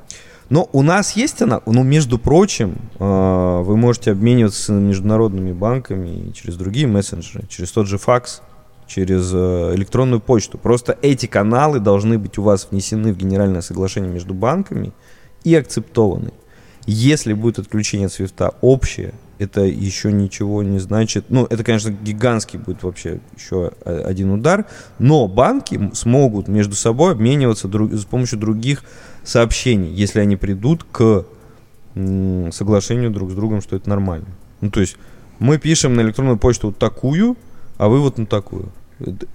Но 0.49 0.69
у 0.73 0.83
нас 0.83 1.13
есть 1.13 1.41
она, 1.41 1.61
ну, 1.65 1.83
между 1.83 2.19
прочим, 2.19 2.77
э, 2.99 3.61
вы 3.63 3.77
можете 3.77 4.11
обмениваться 4.11 4.61
с 4.61 4.69
международными 4.69 5.51
банками 5.51 6.31
через 6.31 6.55
другие 6.55 6.87
мессенджеры, 6.87 7.45
через 7.49 7.71
тот 7.71 7.87
же 7.87 7.97
факс, 7.97 8.41
через 8.87 9.31
э, 9.33 9.73
электронную 9.75 10.19
почту. 10.19 10.59
Просто 10.59 10.97
эти 11.01 11.25
каналы 11.25 11.79
должны 11.79 12.19
быть 12.19 12.37
у 12.37 12.43
вас 12.43 12.67
внесены 12.69 13.11
в 13.11 13.17
генеральное 13.17 13.61
соглашение 13.61 14.11
между 14.11 14.35
банками 14.35 14.93
и 15.43 15.55
акцептованы. 15.55 16.31
Если 16.85 17.33
будет 17.33 17.57
отключение 17.57 18.09
свифта 18.09 18.53
общее, 18.61 19.15
это 19.39 19.61
еще 19.61 20.11
ничего 20.11 20.61
не 20.61 20.77
значит. 20.77 21.25
Ну, 21.29 21.45
это, 21.45 21.63
конечно, 21.63 21.89
гигантский 21.89 22.59
будет 22.59 22.83
вообще 22.83 23.19
еще 23.35 23.71
один 23.83 24.31
удар, 24.31 24.65
но 24.99 25.27
банки 25.27 25.89
смогут 25.93 26.47
между 26.47 26.75
собой 26.75 27.13
обмениваться 27.13 27.67
друг, 27.67 27.91
с 27.91 28.05
помощью 28.05 28.37
других 28.37 28.83
сообщений, 29.25 29.91
если 29.91 30.19
они 30.19 30.37
придут 30.37 30.85
к 30.89 31.25
соглашению 31.93 33.11
друг 33.11 33.31
с 33.31 33.33
другом, 33.33 33.61
что 33.61 33.75
это 33.75 33.89
нормально. 33.89 34.27
Ну, 34.61 34.69
то 34.69 34.81
есть 34.81 34.97
мы 35.39 35.57
пишем 35.57 35.95
на 35.95 36.01
электронную 36.01 36.37
почту 36.37 36.67
вот 36.67 36.77
такую, 36.77 37.37
а 37.77 37.87
вы 37.87 37.99
вот 37.99 38.17
на 38.17 38.25
такую. 38.25 38.69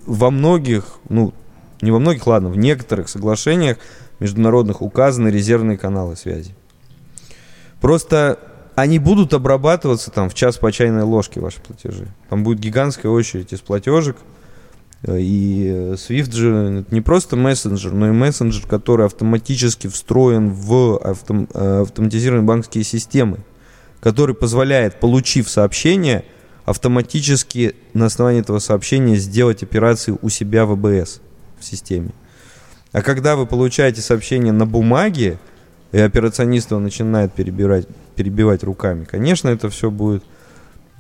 Во 0.07 0.31
многих, 0.31 0.99
ну, 1.09 1.35
не 1.81 1.91
во 1.91 1.99
многих, 1.99 2.27
ладно, 2.27 2.49
в 2.49 2.57
некоторых 2.57 3.09
соглашениях 3.09 3.79
международных 4.19 4.83
указаны 4.83 5.29
резервные 5.29 5.79
каналы 5.79 6.17
связи. 6.17 6.55
Просто 7.81 8.39
они 8.75 8.99
будут 8.99 9.35
обрабатываться 9.35 10.11
там 10.11 10.29
в 10.29 10.35
час 10.35 10.57
по 10.57 10.71
чайной 10.73 11.03
ложке 11.03 11.41
ваши 11.41 11.61
платежи. 11.61 12.09
Там 12.29 12.45
будет 12.45 12.61
гигантская 12.61 13.11
очередь 13.11 13.53
из 13.53 13.61
платежек, 13.61 14.17
и 15.07 15.95
Swift 15.95 16.33
же 16.33 16.85
не 16.91 17.01
просто 17.01 17.37
мессенджер, 17.37 17.93
но 17.93 18.09
и 18.09 18.13
мессенджер, 18.13 18.67
который 18.67 19.07
автоматически 19.07 19.87
встроен 19.87 20.51
в 20.51 21.01
автом, 21.03 21.49
э, 21.55 21.83
автоматизированные 21.83 22.47
банковские 22.47 22.85
системы, 22.85 23.39
который 24.01 24.35
позволяет, 24.35 25.01
получив 25.01 25.49
сообщение, 25.49 26.25
автоматически 26.67 27.75
на 27.95 28.07
основании 28.07 28.43
этого 28.43 28.59
сообщения 28.59 29.17
сделать 29.17 29.63
операции 29.63 30.17
у 30.21 30.29
себя 30.29 30.67
в 30.67 30.73
АБС 30.73 31.21
в 31.59 31.65
системе. 31.65 32.11
А 32.93 33.03
когда 33.03 33.37
вы 33.37 33.47
получаете 33.47 34.03
сообщение 34.03 34.53
на 34.53 34.67
бумаге, 34.67 35.39
и 35.93 35.99
операционист 35.99 36.71
его 36.71 36.81
начинает 36.81 37.33
перебирать, 37.33 37.87
перебивать 38.17 38.63
руками, 38.63 39.05
конечно, 39.05 39.49
это 39.49 39.71
все 39.71 39.91
будет 39.91 40.23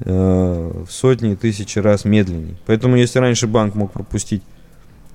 в 0.00 0.86
сотни 0.88 1.32
и 1.32 1.36
тысячи 1.36 1.78
раз 1.78 2.04
медленнее. 2.04 2.56
Поэтому 2.66 2.96
если 2.96 3.18
раньше 3.18 3.46
банк 3.46 3.74
мог 3.74 3.92
пропустить 3.92 4.42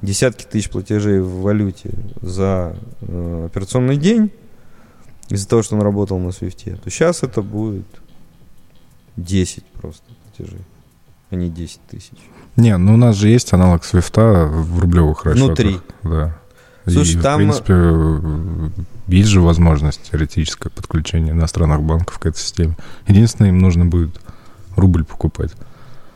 десятки 0.01 0.43
тысяч 0.43 0.69
платежей 0.69 1.19
в 1.19 1.41
валюте 1.41 1.91
за 2.21 2.75
э, 3.01 3.45
операционный 3.47 3.97
день, 3.97 4.31
из-за 5.29 5.47
того, 5.47 5.63
что 5.63 5.75
он 5.75 5.81
работал 5.81 6.19
на 6.19 6.31
свифте, 6.31 6.77
то 6.83 6.89
сейчас 6.89 7.23
это 7.23 7.41
будет 7.41 7.87
10 9.17 9.63
просто 9.65 10.03
платежей, 10.23 10.61
а 11.31 11.35
не 11.35 11.49
10 11.49 11.79
тысяч. 11.89 12.17
Не, 12.55 12.77
ну 12.77 12.93
у 12.93 12.97
нас 12.97 13.15
же 13.15 13.29
есть 13.29 13.51
аналог 13.53 13.83
свифта 13.83 14.45
в 14.45 14.79
рублевых 14.79 15.25
расчетах. 15.25 15.45
Внутри. 15.45 15.79
Да. 16.03 16.37
Слушай, 16.85 17.15
и, 17.15 17.21
там... 17.21 17.33
в 17.33 17.37
принципе, 17.37 18.73
есть 19.07 19.29
же 19.29 19.41
возможность 19.41 20.11
теоретическое 20.11 20.69
подключение 20.69 21.33
иностранных 21.33 21.81
банков 21.81 22.19
к 22.19 22.25
этой 22.27 22.37
системе. 22.37 22.77
Единственное, 23.07 23.49
им 23.49 23.57
нужно 23.57 23.85
будет 23.85 24.21
рубль 24.75 25.03
покупать. 25.03 25.51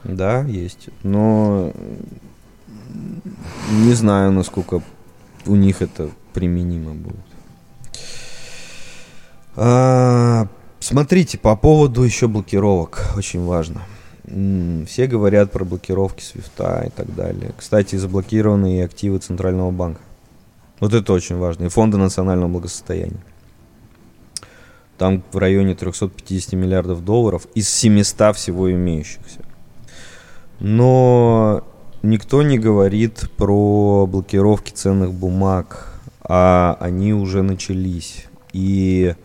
Да, 0.04 0.42
есть. 0.42 0.90
Но 1.04 1.72
не 3.72 3.94
знаю, 3.94 4.32
насколько 4.32 4.82
у 5.46 5.56
них 5.56 5.82
это 5.82 6.10
применимо 6.34 6.94
будет. 6.94 7.16
А, 9.56 10.48
смотрите, 10.80 11.38
по 11.38 11.56
поводу 11.56 12.04
еще 12.04 12.28
блокировок, 12.28 13.14
очень 13.16 13.44
важно. 13.44 13.82
Все 14.88 15.08
говорят 15.08 15.52
про 15.52 15.66
блокировки 15.66 16.22
свифта 16.22 16.84
и 16.88 16.90
так 16.92 17.14
далее. 17.16 17.52
Кстати, 17.58 17.96
заблокированы 17.96 18.78
и 18.78 18.82
активы 18.82 19.18
Центрального 19.18 19.72
банка. 19.72 20.02
Вот 20.80 20.94
это 20.94 21.12
очень 21.14 21.38
важно. 21.38 21.66
И 21.66 21.70
фонды 21.70 21.98
национального 21.98 22.48
благосостояния. 22.48 23.20
Там 25.00 25.24
в 25.32 25.38
районе 25.38 25.76
350 25.76 26.54
миллиардов 26.54 27.06
долларов 27.06 27.48
из 27.56 27.70
700 27.70 28.36
всего 28.36 28.70
имеющихся. 28.70 29.46
Но 30.60 31.64
никто 32.04 32.44
не 32.44 32.60
говорит 32.60 33.32
про 33.38 34.06
блокировки 34.06 34.72
ценных 34.72 35.14
бумаг, 35.14 36.02
а 36.22 36.78
они 36.82 37.14
уже 37.14 37.44
начались. 37.44 38.26
И 38.52 39.16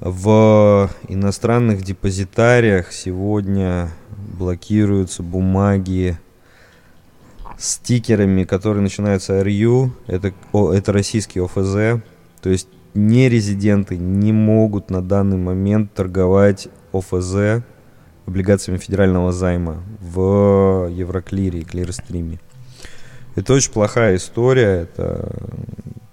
в 0.00 0.90
иностранных 1.08 1.82
депозитариях 1.82 2.90
сегодня 2.90 3.90
блокируются 4.38 5.22
бумаги 5.22 6.18
с 7.58 7.74
стикерами, 7.74 8.44
которые 8.44 8.82
начинаются 8.82 9.42
RU, 9.42 9.90
это, 10.06 10.32
это 10.54 10.92
российский 10.92 11.40
ОФЗ, 11.40 12.02
то 12.40 12.48
есть 12.48 12.68
нерезиденты 12.94 13.96
не 13.96 14.32
могут 14.32 14.90
на 14.90 15.02
данный 15.02 15.38
момент 15.38 15.92
торговать 15.94 16.68
ОФЗ 16.92 17.62
облигациями 18.26 18.78
федерального 18.78 19.32
займа 19.32 19.82
в 20.00 20.88
Евроклире 20.90 21.60
и 21.60 21.64
Клирстриме. 21.64 22.38
Это 23.34 23.54
очень 23.54 23.72
плохая 23.72 24.16
история, 24.16 24.82
это 24.82 25.32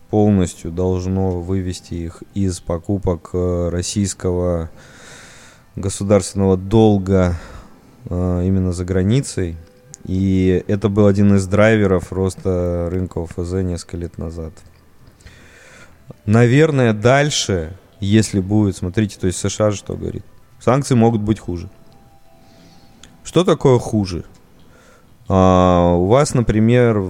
полностью 0.09 0.71
должно 0.71 1.39
вывести 1.39 1.93
их 1.93 2.23
из 2.33 2.59
покупок 2.61 3.29
э, 3.33 3.69
российского 3.69 4.71
государственного 5.75 6.57
долга 6.57 7.35
э, 8.05 8.43
именно 8.45 8.71
за 8.71 8.85
границей. 8.85 9.57
И 10.05 10.63
это 10.67 10.89
был 10.89 11.05
один 11.07 11.35
из 11.35 11.45
драйверов 11.45 12.11
роста 12.11 12.87
рынка 12.89 13.23
ОФЗ 13.23 13.53
несколько 13.63 13.97
лет 13.97 14.17
назад. 14.17 14.53
Наверное, 16.25 16.93
дальше, 16.93 17.77
если 17.99 18.39
будет, 18.39 18.77
смотрите, 18.77 19.19
то 19.19 19.27
есть 19.27 19.39
США 19.39 19.71
что 19.71 19.95
говорит, 19.95 20.23
санкции 20.59 20.95
могут 20.95 21.21
быть 21.21 21.39
хуже. 21.39 21.69
Что 23.23 23.43
такое 23.43 23.79
хуже? 23.79 24.25
А, 25.27 25.93
у 25.93 26.07
вас, 26.07 26.33
например, 26.33 27.03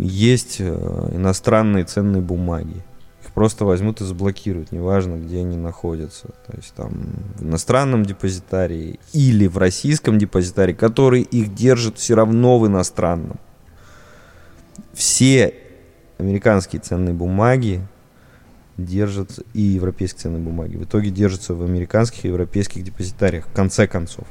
есть 0.00 0.56
э, 0.58 1.08
иностранные 1.12 1.84
ценные 1.84 2.20
бумаги. 2.20 2.82
Их 3.22 3.32
просто 3.32 3.64
возьмут 3.64 4.00
и 4.00 4.04
заблокируют, 4.04 4.72
неважно, 4.72 5.14
где 5.14 5.38
они 5.38 5.56
находятся. 5.56 6.28
То 6.46 6.56
есть 6.56 6.74
там 6.74 6.90
в 7.36 7.44
иностранном 7.44 8.04
депозитарии 8.04 8.98
или 9.12 9.46
в 9.46 9.58
российском 9.58 10.18
депозитарии, 10.18 10.72
который 10.72 11.22
их 11.22 11.54
держит 11.54 11.98
все 11.98 12.16
равно 12.16 12.58
в 12.58 12.66
иностранном. 12.66 13.38
Все 14.92 15.54
американские 16.18 16.82
ценные 16.82 17.14
бумаги 17.14 17.86
держатся 18.84 19.42
и 19.54 19.62
европейские 19.62 20.22
ценные 20.22 20.40
бумаги. 20.40 20.76
В 20.76 20.84
итоге 20.84 21.10
держатся 21.10 21.54
в 21.54 21.62
американских 21.62 22.24
и 22.24 22.28
европейских 22.28 22.82
депозитариях, 22.82 23.46
в 23.46 23.52
конце 23.52 23.86
концов. 23.86 24.26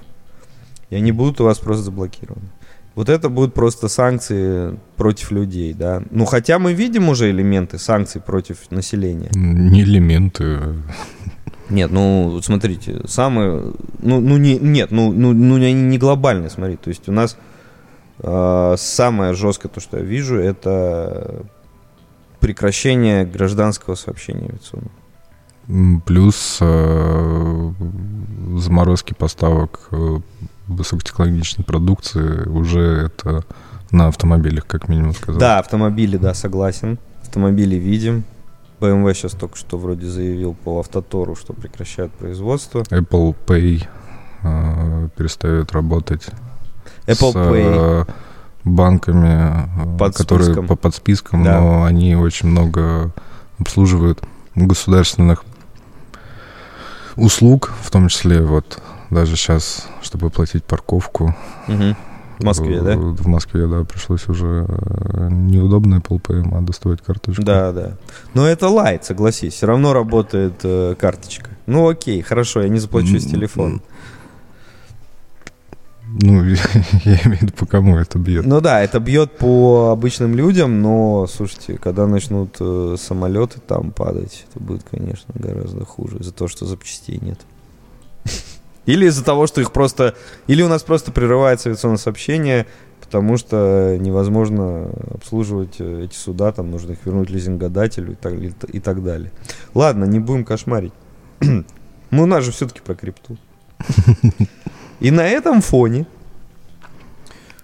И 0.89 0.95
они 0.95 1.11
будут 1.11 1.41
у 1.41 1.45
вас 1.45 1.59
просто 1.59 1.83
заблокированы. 1.83 2.49
Вот 2.95 3.07
это 3.07 3.29
будут 3.29 3.53
просто 3.53 3.87
санкции 3.87 4.77
против 4.97 5.31
людей, 5.31 5.73
да. 5.73 6.03
Ну, 6.11 6.25
хотя 6.25 6.59
мы 6.59 6.73
видим 6.73 7.07
уже 7.09 7.29
элементы 7.29 7.77
санкций 7.77 8.19
против 8.19 8.69
населения. 8.71 9.29
Не 9.33 9.83
элементы. 9.83 10.59
Нет, 11.69 11.91
ну, 11.91 12.39
смотрите, 12.41 13.01
самые, 13.05 13.73
ну, 13.99 14.19
ну 14.19 14.37
не, 14.37 14.57
нет, 14.57 14.89
ну, 14.89 15.13
ну, 15.13 15.33
ну 15.33 15.55
они 15.55 15.73
не 15.73 15.99
глобальные, 15.99 16.49
смотри. 16.49 16.77
То 16.77 16.89
есть 16.89 17.07
у 17.07 17.11
нас 17.11 17.37
э, 18.19 18.75
самое 18.77 19.33
жесткое, 19.33 19.71
то, 19.71 19.79
что 19.79 19.97
я 19.97 20.03
вижу, 20.03 20.35
это 20.35 21.45
прекращение 22.39 23.25
гражданского 23.25 23.95
сообщения 23.95 24.47
авиационного. 24.49 26.01
Плюс 26.05 26.57
э, 26.61 27.71
заморозки 28.57 29.13
поставок 29.13 29.87
э, 29.91 30.19
высокотехнологичной 30.67 31.63
продукции 31.63 32.47
уже 32.47 33.11
это 33.11 33.43
на 33.91 34.07
автомобилях, 34.07 34.65
как 34.65 34.87
минимум 34.87 35.13
сказал. 35.13 35.39
Да, 35.39 35.59
автомобили, 35.59 36.17
да, 36.17 36.33
согласен. 36.33 36.97
Автомобили 37.21 37.75
видим. 37.75 38.23
BMW 38.79 39.13
сейчас 39.13 39.33
только 39.33 39.57
что 39.57 39.77
вроде 39.77 40.07
заявил 40.07 40.55
по 40.55 40.79
автотору, 40.79 41.35
что 41.35 41.53
прекращают 41.53 42.11
производство. 42.13 42.81
Apple 42.83 43.35
Pay 43.45 43.85
э, 44.43 45.09
перестает 45.15 45.71
работать 45.73 46.27
Apple 47.05 47.31
с 47.31 47.35
Pay. 47.35 48.05
э, 48.07 48.11
банками, 48.63 49.65
э, 49.93 49.97
Под 49.97 50.15
которые 50.15 50.45
списком. 50.45 50.67
по 50.67 50.75
под 50.75 50.95
списком, 50.95 51.43
Да. 51.43 51.59
но 51.59 51.83
они 51.83 52.15
очень 52.15 52.49
много 52.49 53.11
обслуживают 53.59 54.21
государственных 54.55 55.43
услуг, 57.15 57.71
в 57.81 57.91
том 57.91 58.07
числе 58.09 58.41
вот 58.41 58.81
даже 59.09 59.35
сейчас, 59.35 59.87
чтобы 60.01 60.29
платить 60.29 60.63
парковку. 60.63 61.35
Мгм. 61.67 61.95
В 62.39 62.43
Москве, 62.45 62.77
э, 62.77 62.81
да? 62.81 62.95
В 62.97 63.27
Москве, 63.27 63.67
да, 63.67 63.83
пришлось 63.83 64.29
уже 64.29 64.65
э, 64.69 65.27
неудобно 65.29 65.95
Apple 65.95 66.21
Pay, 66.21 66.57
а 66.57 66.61
доставать 66.61 67.01
карточку. 67.01 67.43
Да, 67.43 67.73
да. 67.73 67.97
Но 68.33 68.47
это 68.47 68.69
лайт, 68.69 69.03
согласись. 69.03 69.55
Все 69.55 69.65
равно 69.67 69.91
работает 69.91 70.53
э, 70.63 70.95
карточка. 70.97 71.49
Ну 71.65 71.89
окей, 71.89 72.21
хорошо, 72.21 72.61
я 72.61 72.69
не 72.69 72.79
заплачу 72.79 73.19
с 73.19 73.25
телефона. 73.25 73.79
Ну, 76.11 76.43
я, 76.43 76.55
имею 77.25 77.37
в 77.37 77.41
виду, 77.41 77.53
по 77.53 77.65
кому 77.65 77.97
это 77.97 78.17
бьет. 78.17 78.45
Ну 78.45 78.61
да, 78.61 78.81
это 78.81 78.99
бьет 78.99 79.37
по 79.37 79.91
обычным 79.91 80.35
людям, 80.35 80.81
но, 80.81 81.27
слушайте, 81.27 81.77
когда 81.77 82.07
начнут 82.07 82.57
э, 82.59 82.95
самолеты 82.97 83.59
там 83.59 83.91
падать, 83.91 84.45
это 84.49 84.63
будет, 84.63 84.83
конечно, 84.89 85.33
гораздо 85.35 85.85
хуже 85.85 86.17
из-за 86.17 86.33
того, 86.33 86.47
что 86.47 86.65
запчастей 86.65 87.19
нет. 87.21 87.39
Или 88.85 89.05
из-за 89.05 89.23
того, 89.23 89.45
что 89.45 89.61
их 89.61 89.71
просто... 89.71 90.15
Или 90.47 90.63
у 90.63 90.67
нас 90.67 90.81
просто 90.81 91.11
прерывается 91.11 91.69
авиационное 91.69 91.97
сообщение, 91.97 92.65
потому 93.01 93.37
что 93.37 93.95
невозможно 93.99 94.89
обслуживать 95.13 95.75
э, 95.79 96.05
эти 96.05 96.15
суда, 96.15 96.51
там 96.51 96.71
нужно 96.71 96.93
их 96.93 96.99
вернуть 97.05 97.29
лизингодателю 97.29 98.13
и 98.13 98.15
так, 98.15 98.33
и 98.33 98.79
так 98.79 99.03
далее. 99.03 99.31
Ладно, 99.75 100.05
не 100.05 100.19
будем 100.19 100.43
кошмарить. 100.43 100.93
Мы 101.39 101.63
у 102.11 102.25
нас 102.25 102.43
же 102.43 102.51
все-таки 102.51 102.81
про 102.81 102.95
крипту. 102.95 103.37
И 104.99 105.11
на 105.11 105.21
этом 105.27 105.61
фоне 105.61 106.05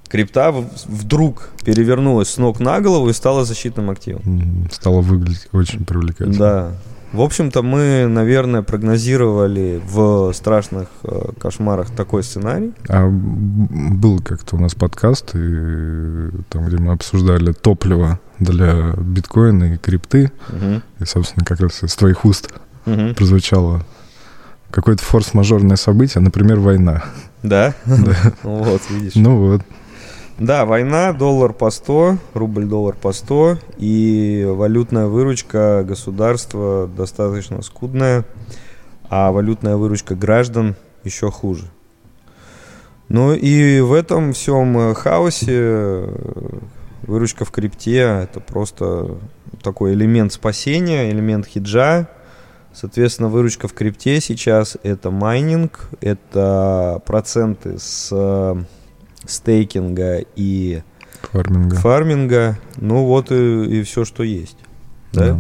крипта 0.10 0.52
вдруг 0.52 1.50
перевернулась 1.64 2.30
с 2.30 2.38
ног 2.38 2.60
на 2.60 2.80
голову 2.80 3.10
и 3.10 3.14
стала 3.14 3.44
защитным 3.46 3.90
активом. 3.90 4.22
М, 4.26 4.70
Стало 4.72 5.02
выглядеть 5.02 5.48
очень 5.52 5.84
привлекательно. 5.86 6.38
Да. 6.38 6.72
В 7.12 7.22
общем-то, 7.22 7.62
мы, 7.64 8.08
наверное, 8.10 8.62
прогнозировали 8.62 9.82
в 9.88 10.34
страшных 10.34 10.88
э, 11.04 11.30
кошмарах 11.40 11.90
такой 11.92 12.24
сценарий. 12.24 12.74
А 12.90 13.08
был 13.10 14.20
как-то 14.20 14.58
у 14.58 14.60
нас 14.60 14.76
подкаст, 14.76 15.32
и 15.34 16.30
там, 16.50 16.66
где 16.68 16.78
мы 16.78 16.92
обсуждали 16.92 17.54
топливо 17.54 18.20
для 18.40 18.94
биткоина 18.98 19.76
и 19.76 19.78
крипты, 19.78 20.32
Мгм. 20.50 20.84
и, 21.00 21.06
собственно, 21.06 21.46
как 21.46 21.62
раз 21.62 21.84
из 21.84 21.96
твоих 21.96 22.26
уст 22.26 22.50
Мгм. 22.86 23.16
прозвучало 23.16 23.86
какое-то 24.72 25.04
форс-мажорное 25.04 25.76
событие, 25.76 26.22
например, 26.22 26.60
война. 26.60 27.04
Да? 27.44 27.74
Вот, 28.44 28.82
видишь. 28.90 29.16
Ну 29.16 29.38
вот, 29.38 29.62
Да, 30.40 30.66
война, 30.66 31.14
доллар 31.14 31.54
по 31.54 31.70
100, 31.70 32.18
рубль-доллар 32.34 32.96
по 32.96 33.14
100, 33.14 33.60
и 33.78 34.46
валютная 34.48 35.08
выручка 35.08 35.84
государства 35.88 36.88
достаточно 36.88 37.62
скудная, 37.62 38.26
а 39.10 39.32
валютная 39.32 39.78
выручка 39.78 40.16
граждан 40.16 40.76
еще 41.04 41.32
хуже. 41.32 41.66
Ну 43.08 43.34
и 43.34 43.80
в 43.82 43.94
этом 43.94 44.34
всем 44.34 44.78
э, 44.78 44.94
хаосе 44.96 45.46
э, 45.48 46.60
выручка 47.04 47.46
в 47.46 47.52
крипте 47.52 47.98
это 48.24 48.40
просто 48.40 49.18
такой 49.62 49.94
элемент 49.94 50.34
спасения, 50.34 51.12
элемент 51.12 51.46
хеджа. 51.46 52.08
Соответственно, 52.76 53.30
выручка 53.30 53.70
в 53.70 53.74
крипте 53.74 54.20
сейчас 54.20 54.76
это 54.84 55.10
майнинг, 55.10 55.88
это 56.02 57.02
проценты 57.06 57.80
с 57.80 58.10
э, 58.12 58.56
стейкинга 59.26 60.26
и 60.36 60.84
фарминга. 61.22 61.76
фарминга. 61.78 62.60
Ну 62.76 63.06
вот 63.06 63.32
и, 63.32 63.82
все, 63.84 64.04
что 64.04 64.24
есть. 64.24 64.58
Да? 65.14 65.38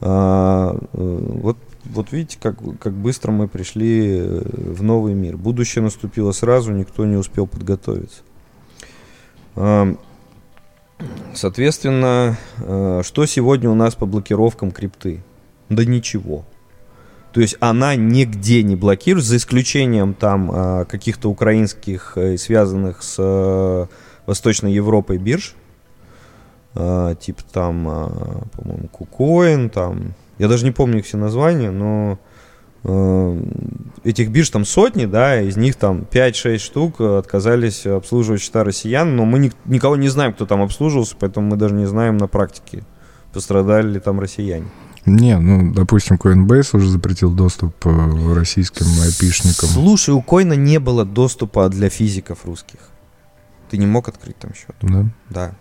А, 0.00 0.78
э, 0.94 1.18
вот, 1.42 1.58
вот 1.84 2.10
видите, 2.10 2.38
как, 2.40 2.56
как 2.78 2.94
быстро 2.94 3.32
мы 3.32 3.46
пришли 3.46 4.20
э, 4.20 4.42
в 4.54 4.82
новый 4.82 5.12
мир. 5.12 5.36
Будущее 5.36 5.84
наступило 5.84 6.32
сразу, 6.32 6.72
никто 6.72 7.04
не 7.04 7.16
успел 7.16 7.46
подготовиться. 7.46 8.22
А, 9.56 9.94
Соответственно, 11.32 12.36
что 12.58 13.24
сегодня 13.24 13.70
у 13.70 13.74
нас 13.74 13.94
по 13.94 14.04
блокировкам 14.04 14.70
крипты? 14.70 15.22
Да 15.70 15.84
ничего. 15.84 16.44
То 17.32 17.40
есть 17.40 17.56
она 17.60 17.94
нигде 17.94 18.62
не 18.64 18.74
блокируется, 18.74 19.30
за 19.30 19.36
исключением 19.36 20.14
там 20.14 20.50
а, 20.52 20.84
каких-то 20.84 21.30
украинских, 21.30 22.14
э, 22.16 22.36
связанных 22.36 23.04
с 23.04 23.16
э, 23.18 23.86
Восточной 24.26 24.72
Европой 24.72 25.18
бирж. 25.18 25.54
А, 26.74 27.14
типа 27.14 27.42
там, 27.52 27.88
а, 27.88 28.42
по-моему, 28.56 28.88
Кукоин, 28.88 29.70
там. 29.70 30.14
Я 30.38 30.48
даже 30.48 30.64
не 30.64 30.72
помню 30.72 30.98
их 30.98 31.06
все 31.06 31.18
названия, 31.18 31.70
но 31.70 32.18
э, 32.82 33.42
этих 34.02 34.30
бирж 34.30 34.50
там 34.50 34.64
сотни, 34.64 35.04
да, 35.04 35.40
из 35.40 35.56
них 35.56 35.76
там 35.76 36.06
5-6 36.10 36.58
штук 36.58 37.00
отказались 37.00 37.86
обслуживать 37.86 38.40
счета 38.40 38.64
россиян, 38.64 39.14
но 39.14 39.24
мы 39.24 39.38
ни- 39.38 39.52
никого 39.66 39.94
не 39.94 40.08
знаем, 40.08 40.32
кто 40.32 40.46
там 40.46 40.62
обслуживался, 40.62 41.14
поэтому 41.16 41.50
мы 41.50 41.56
даже 41.56 41.74
не 41.74 41.86
знаем 41.86 42.16
на 42.16 42.26
практике, 42.26 42.82
пострадали 43.32 43.86
ли 43.92 44.00
там 44.00 44.18
россияне. 44.18 44.66
Не, 45.06 45.38
ну, 45.38 45.72
допустим, 45.72 46.16
Coinbase 46.16 46.76
уже 46.76 46.88
запретил 46.88 47.32
доступ 47.32 47.74
э, 47.86 48.34
российским 48.34 48.86
айпишникам. 49.02 49.68
Слушай, 49.68 50.14
у 50.14 50.20
Койна 50.20 50.52
не 50.52 50.78
было 50.78 51.04
доступа 51.04 51.68
для 51.68 51.88
физиков 51.88 52.44
русских. 52.44 52.80
Ты 53.70 53.78
не 53.78 53.86
мог 53.86 54.08
открыть 54.08 54.36
там 54.36 54.52
счет. 54.54 54.76
Да? 54.82 55.06
Да. 55.30 55.54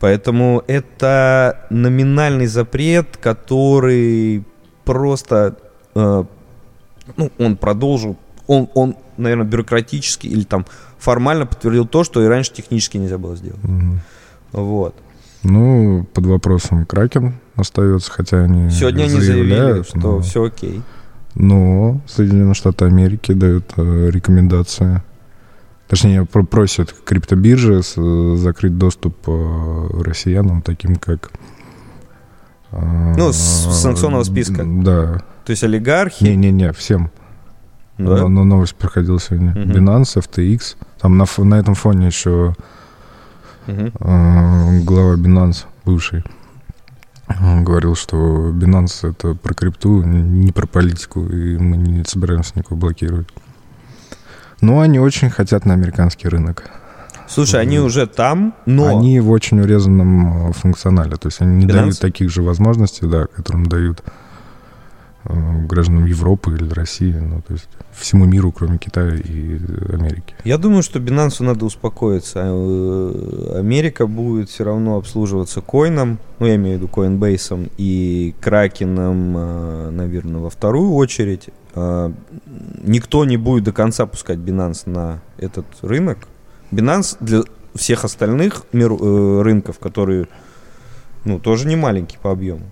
Поэтому 0.00 0.62
это 0.66 1.66
номинальный 1.70 2.46
запрет, 2.46 3.16
который 3.16 4.44
просто, 4.84 5.56
э, 5.94 6.24
ну, 7.16 7.32
он 7.38 7.56
продолжил, 7.56 8.16
он, 8.46 8.68
он, 8.74 8.96
наверное, 9.16 9.46
бюрократически 9.46 10.26
или 10.26 10.44
там 10.44 10.66
формально 10.98 11.46
подтвердил 11.46 11.86
то, 11.86 12.04
что 12.04 12.22
и 12.22 12.26
раньше 12.26 12.52
технически 12.52 12.96
нельзя 12.96 13.18
было 13.18 13.34
сделать. 13.34 13.62
Мгм. 13.64 14.00
Вот. 14.52 14.94
Ну, 15.44 16.06
под 16.12 16.26
вопросом 16.26 16.86
Кракен 16.86 17.34
остается, 17.56 18.10
хотя 18.10 18.42
они 18.44 18.70
Сегодня 18.70 19.02
они 19.04 19.10
заявили, 19.20 19.82
что 19.82 19.98
но- 19.98 20.20
все 20.20 20.44
окей. 20.44 20.82
Но 21.34 22.00
Соединенные 22.06 22.54
Штаты 22.54 22.84
Америки 22.86 23.32
дают 23.32 23.72
э, 23.76 24.10
рекомендации. 24.10 25.02
Точнее, 25.88 26.24
про- 26.24 26.44
просят 26.44 26.94
криптобиржи 27.04 27.80
э, 27.96 28.36
закрыть 28.36 28.78
доступ 28.78 29.16
э, 29.26 29.88
россиянам, 30.02 30.62
таким 30.62 30.96
как... 30.96 31.30
Ну, 32.72 33.32
с- 33.32 33.80
санкционного 33.82 34.24
списка. 34.24 34.64
Да. 34.64 35.22
То 35.44 35.50
есть 35.50 35.62
олигархи. 35.62 36.24
Не-не-не, 36.24 36.72
всем. 36.72 37.10
да? 37.98 38.16
Но, 38.16 38.28
но 38.28 38.44
новость 38.44 38.74
проходила 38.74 39.20
сегодня. 39.20 39.50
Мгм. 39.50 39.72
Binance, 39.72 40.16
FTX. 40.16 40.76
Там 41.00 41.16
на, 41.18 41.26
на 41.38 41.54
этом 41.56 41.74
фоне 41.74 42.06
еще 42.06 42.54
Э, 43.66 44.80
глава 44.82 45.14
Binance, 45.14 45.64
бывший, 45.84 46.22
он 47.40 47.64
говорил, 47.64 47.94
что 47.94 48.50
Binance 48.50 49.10
это 49.10 49.34
про 49.34 49.54
крипту, 49.54 50.02
не 50.02 50.52
про 50.52 50.66
политику, 50.66 51.26
и 51.26 51.56
мы 51.56 51.76
не 51.76 52.04
собираемся 52.04 52.52
никого 52.56 52.76
блокировать. 52.76 53.28
Но 54.60 54.80
они 54.80 54.98
очень 54.98 55.30
хотят 55.30 55.64
на 55.64 55.74
американский 55.74 56.28
рынок. 56.28 56.70
Слушай, 57.26 57.62
они 57.62 57.78
уже 57.78 58.06
там, 58.06 58.54
но... 58.66 58.98
Они 58.98 59.18
в 59.20 59.30
очень 59.30 59.60
урезанном 59.60 60.50
э, 60.50 60.52
функционале. 60.52 61.16
То 61.16 61.28
есть 61.28 61.40
они 61.40 61.56
не 61.56 61.66
Binance? 61.66 61.72
дают 61.72 61.98
таких 61.98 62.30
же 62.30 62.42
возможностей, 62.42 63.06
да, 63.06 63.26
которым 63.26 63.64
дают 63.66 64.02
гражданам 65.24 66.06
Европы 66.06 66.54
или 66.54 66.68
России. 66.72 67.12
Ну, 67.12 67.40
то 67.42 67.52
есть 67.54 67.68
всему 67.92 68.24
миру, 68.26 68.52
кроме 68.52 68.78
Китая 68.78 69.14
и 69.16 69.58
Америки. 69.92 70.34
Я 70.44 70.58
думаю, 70.58 70.82
что 70.82 70.98
Binance 70.98 71.42
надо 71.42 71.64
успокоиться. 71.64 72.40
Э, 72.44 73.56
Америка 73.58 74.06
будет 74.06 74.50
все 74.50 74.64
равно 74.64 74.96
обслуживаться 74.96 75.60
коином, 75.60 76.18
ну, 76.38 76.46
я 76.46 76.56
имею 76.56 76.78
в 76.78 76.82
виду 76.82 76.90
Coinbase 76.92 77.70
и 77.78 78.34
Кракеном, 78.40 79.32
наверное, 79.96 80.40
во 80.40 80.50
вторую 80.50 80.92
очередь. 80.92 81.48
Э, 81.74 82.10
Никто 82.84 83.24
не 83.24 83.36
будет 83.36 83.64
до 83.64 83.72
конца 83.72 84.06
пускать 84.06 84.38
Binance 84.38 84.88
на 84.88 85.20
этот 85.38 85.66
рынок. 85.82 86.18
Binance 86.70 87.16
для 87.20 87.42
всех 87.74 88.04
остальных 88.04 88.62
мир- 88.72 88.92
э, 88.92 89.42
рынков, 89.42 89.78
которые 89.78 90.26
Ну, 91.24 91.38
тоже 91.38 91.66
не 91.66 91.74
маленький 91.76 92.18
по 92.22 92.30
объему. 92.30 92.64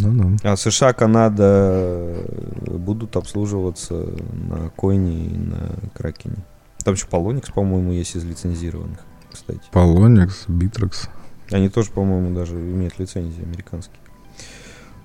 Ну 0.00 0.36
да. 0.42 0.52
А 0.52 0.56
США, 0.56 0.92
Канада 0.92 1.44
э, 1.44 2.76
будут 2.76 3.16
обслуживаться 3.16 3.94
на 4.32 4.70
Койне 4.70 5.26
и 5.26 5.36
на 5.36 5.70
Кракене. 5.94 6.44
Там 6.84 6.94
еще 6.94 7.06
Полоникс, 7.06 7.50
по-моему, 7.50 7.92
есть 7.92 8.16
из 8.16 8.24
лицензированных, 8.24 8.98
кстати. 9.32 9.62
Полоникс, 9.70 10.44
Битрекс. 10.48 11.08
Они 11.50 11.68
тоже, 11.68 11.90
по-моему, 11.90 12.34
даже 12.34 12.54
имеют 12.54 12.98
лицензии 12.98 13.42
американские. 13.42 13.98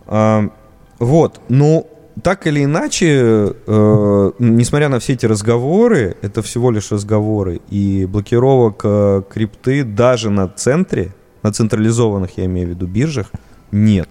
А, 0.06 0.50
вот, 1.00 1.42
ну, 1.50 1.88
так 2.24 2.48
или 2.48 2.64
иначе, 2.64 3.54
э, 3.68 4.32
несмотря 4.40 4.90
на 4.90 5.00
все 5.00 5.14
эти 5.14 5.26
разговоры, 5.26 6.18
это 6.22 6.42
всего 6.42 6.72
лишь 6.72 6.92
разговоры, 6.92 7.62
и 7.70 8.06
блокировок 8.06 8.82
э, 8.84 9.24
крипты 9.30 9.84
даже 9.84 10.30
на 10.30 10.48
центре, 10.48 11.14
на 11.44 11.52
централизованных, 11.52 12.38
я 12.38 12.46
имею 12.46 12.68
в 12.68 12.70
виду, 12.72 12.88
биржах, 12.88 13.32
нет. 13.72 14.10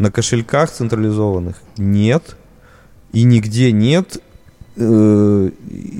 На 0.00 0.10
кошельках 0.10 0.70
централизованных 0.70 1.56
нет. 1.76 2.36
И 3.12 3.22
нигде 3.24 3.70
нет 3.70 4.16
э, 4.76 5.50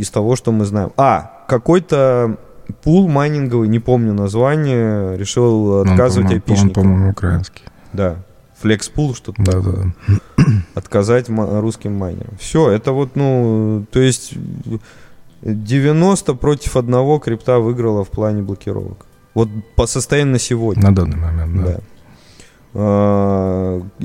из 0.01 0.11
того, 0.11 0.37
что 0.37 0.53
мы 0.53 0.65
знаем. 0.65 0.91
А, 0.97 1.45
какой-то 1.47 2.39
пул 2.83 3.09
майнинговый, 3.11 3.69
не 3.69 3.79
помню 3.79 4.15
название, 4.15 5.19
решил 5.19 5.67
Он, 5.81 5.91
отказывать 5.91 6.29
по-моему, 6.29 6.43
Он, 6.47 6.51
айпишникам. 6.51 6.83
по-моему, 6.83 7.11
украинский. 7.11 7.65
Да. 7.93 8.17
Флекспул, 8.63 9.15
что-то 9.15 9.43
Да, 9.43 9.61
да. 9.61 10.45
отказать 10.75 11.29
русским 11.29 11.95
майнерам. 11.95 12.39
Все, 12.39 12.71
это 12.71 12.93
вот, 12.93 13.17
ну, 13.17 13.85
то 13.91 14.01
есть 14.01 14.33
90 15.43 16.35
против 16.37 16.77
одного 16.77 17.19
крипта 17.19 17.59
выиграла 17.59 18.03
в 18.05 18.09
плане 18.09 18.41
блокировок. 18.43 19.05
Вот 19.35 19.49
по 19.77 19.87
состоянию 19.87 20.33
на 20.33 20.39
сегодня. 20.39 20.83
На 20.85 20.95
данный 20.95 21.19
момент, 21.19 21.55
да. 21.55 21.73
Да. 21.73 21.81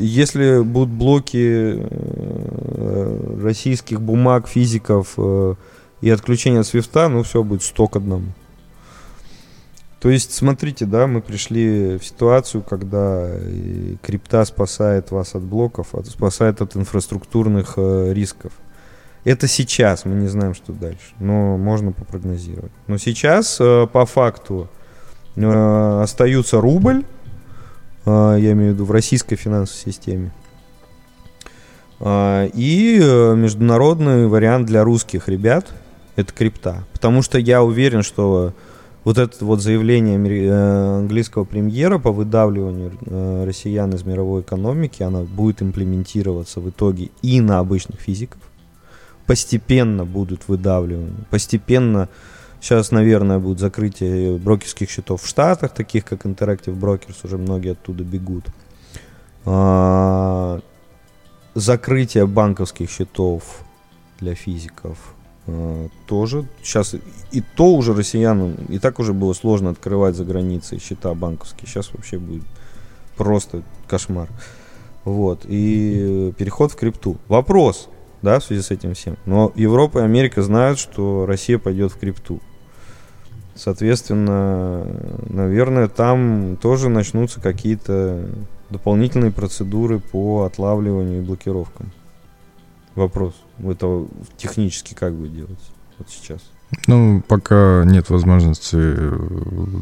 Если 0.06 0.62
будут 0.62 0.90
блоки 0.90 1.80
э, 1.80 3.40
российских 3.42 4.02
бумаг, 4.02 4.48
физиков 4.48 5.16
э, 5.18 5.56
и 6.02 6.10
отключение 6.10 6.62
от 6.62 6.68
свифта, 6.68 7.10
ну 7.10 7.24
все 7.24 7.44
будет 7.44 7.64
100 7.64 7.88
к 7.88 7.96
одному. 7.96 8.28
То 10.00 10.10
есть, 10.12 10.34
смотрите, 10.34 10.86
да, 10.86 11.08
мы 11.08 11.22
пришли 11.22 11.98
в 11.98 12.06
ситуацию, 12.06 12.62
когда 12.62 13.32
крипта 14.04 14.46
спасает 14.46 15.10
вас 15.10 15.34
от 15.34 15.42
блоков, 15.42 15.96
спасает 16.06 16.62
от 16.62 16.76
инфраструктурных 16.76 17.74
э, 17.78 18.14
рисков. 18.14 18.52
Это 19.24 19.48
сейчас, 19.48 20.06
мы 20.06 20.14
не 20.14 20.28
знаем, 20.28 20.54
что 20.54 20.72
дальше, 20.72 21.16
но 21.20 21.58
можно 21.58 21.92
попрогнозировать. 21.92 22.72
Но 22.86 23.00
сейчас, 23.00 23.58
по 23.58 24.06
факту, 24.06 24.70
остаются 25.36 26.62
рубль, 26.62 27.04
я 28.06 28.52
имею 28.52 28.72
в 28.72 28.76
виду 28.76 28.86
в 28.86 28.92
российской 28.92 29.36
финансовой 29.36 29.94
системе. 29.94 30.32
А, 32.00 32.46
И 32.54 33.00
э, 33.02 33.36
международный 33.36 34.28
вариант 34.28 34.68
для 34.68 34.84
русских 34.84 35.28
ребят 35.28 35.68
это 36.16 36.34
крипта. 36.34 36.84
Потому 36.94 37.22
что 37.22 37.38
я 37.38 37.64
уверен, 37.64 38.04
что 38.04 38.54
вот 39.04 39.18
это 39.20 39.46
вот 39.46 39.62
заявление 39.62 40.18
э, 40.18 40.98
английского 40.98 41.44
премьера 41.44 42.00
по 42.00 42.12
выдавливанию 42.12 42.92
э, 43.06 43.44
россиян 43.46 43.94
из 43.94 44.04
мировой 44.04 44.42
экономики, 44.42 45.04
она 45.04 45.22
будет 45.22 45.62
имплементироваться 45.62 46.60
в 46.60 46.70
итоге 46.70 47.12
и 47.22 47.40
на 47.40 47.60
обычных 47.60 48.00
физиков. 48.00 48.42
Постепенно 49.26 50.06
будут 50.06 50.48
выдавливания. 50.48 51.14
Постепенно 51.30 52.10
Сейчас, 52.66 52.90
наверное, 52.90 53.38
будет 53.38 53.60
закрытие 53.60 54.40
брокерских 54.40 54.90
счетов 54.90 55.22
в 55.22 55.28
Штатах, 55.28 55.72
таких 55.72 56.04
как 56.04 56.26
Interactive 56.26 56.76
Brokers, 56.76 57.18
уже 57.24 57.38
многие 57.38 57.74
оттуда 57.74 58.04
бегут. 58.04 58.46
А, 59.46 60.62
Закрытие 61.54 62.26
банковских 62.26 62.90
счетов 62.90 63.64
для 64.20 64.34
физиков 64.34 64.98
а, 65.46 65.90
тоже. 66.08 66.48
Сейчас 66.64 66.96
и 67.32 67.44
то 67.56 67.76
уже 67.76 67.94
россиянам, 67.94 68.56
и 68.68 68.80
так 68.80 68.98
уже 68.98 69.14
было 69.14 69.34
сложно 69.34 69.70
открывать 69.70 70.16
за 70.16 70.26
границей 70.26 70.80
счета 70.80 71.14
банковские. 71.14 71.68
Сейчас 71.68 71.94
вообще 71.94 72.18
будет 72.18 72.46
просто 73.16 73.62
кошмар. 73.88 74.28
Вот. 75.04 75.46
И 75.46 76.34
переход 76.36 76.72
в 76.72 76.76
крипту. 76.78 77.18
Вопрос, 77.28 77.90
да, 78.24 78.40
в 78.40 78.44
связи 78.44 78.64
с 78.64 78.72
этим 78.72 78.96
всем. 78.96 79.18
Но 79.28 79.52
Европа 79.54 80.00
и 80.00 80.02
Америка 80.02 80.42
знают, 80.42 80.80
что 80.80 81.28
Россия 81.28 81.60
пойдет 81.60 81.92
в 81.92 82.00
крипту. 82.00 82.42
Соответственно, 83.56 84.86
наверное, 85.30 85.88
там 85.88 86.58
тоже 86.62 86.90
начнутся 86.90 87.40
какие-то 87.40 88.28
дополнительные 88.70 89.32
процедуры 89.32 90.00
по 90.00 90.44
отлавливанию 90.44 91.22
и 91.22 91.26
блокировкам. 91.26 91.92
Вопрос. 92.96 93.34
Это 93.64 94.06
технически 94.38 94.94
как 94.94 95.14
будет 95.14 95.34
делаться 95.34 95.72
вот 95.98 96.10
сейчас? 96.10 96.42
Ну, 96.88 97.24
пока 97.28 97.84
нет 97.86 98.10
возможности 98.10 98.76
э, 98.76 99.18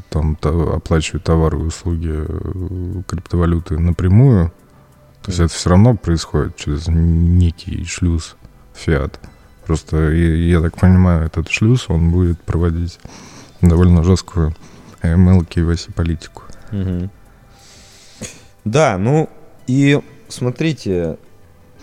там 0.10 0.36
та- 0.36 0.76
оплачивать 0.76 1.24
товары 1.24 1.60
и 1.60 1.64
услуги 1.64 2.12
э, 2.12 3.02
криптовалюты 3.08 3.80
напрямую, 3.80 4.52
то 5.22 5.32
есть 5.32 5.40
это 5.40 5.54
все 5.54 5.70
равно 5.70 5.96
происходит 5.96 6.56
через 6.58 6.88
некий 6.88 7.84
шлюз 7.86 8.36
фиат. 8.74 9.20
Просто, 9.66 10.12
я, 10.12 10.36
я 10.36 10.62
так 10.62 10.78
понимаю, 10.78 11.26
этот 11.26 11.50
шлюз, 11.50 11.90
он 11.90 12.12
будет 12.12 12.40
проводить 12.42 13.00
довольно 13.70 14.04
жесткую 14.04 14.54
ML 15.02 15.48
KYC 15.48 15.94
политику. 15.94 16.44
Мгм. 16.72 17.10
Да, 18.66 18.98
ну 18.98 19.30
и 19.68 20.00
смотрите, 20.30 21.18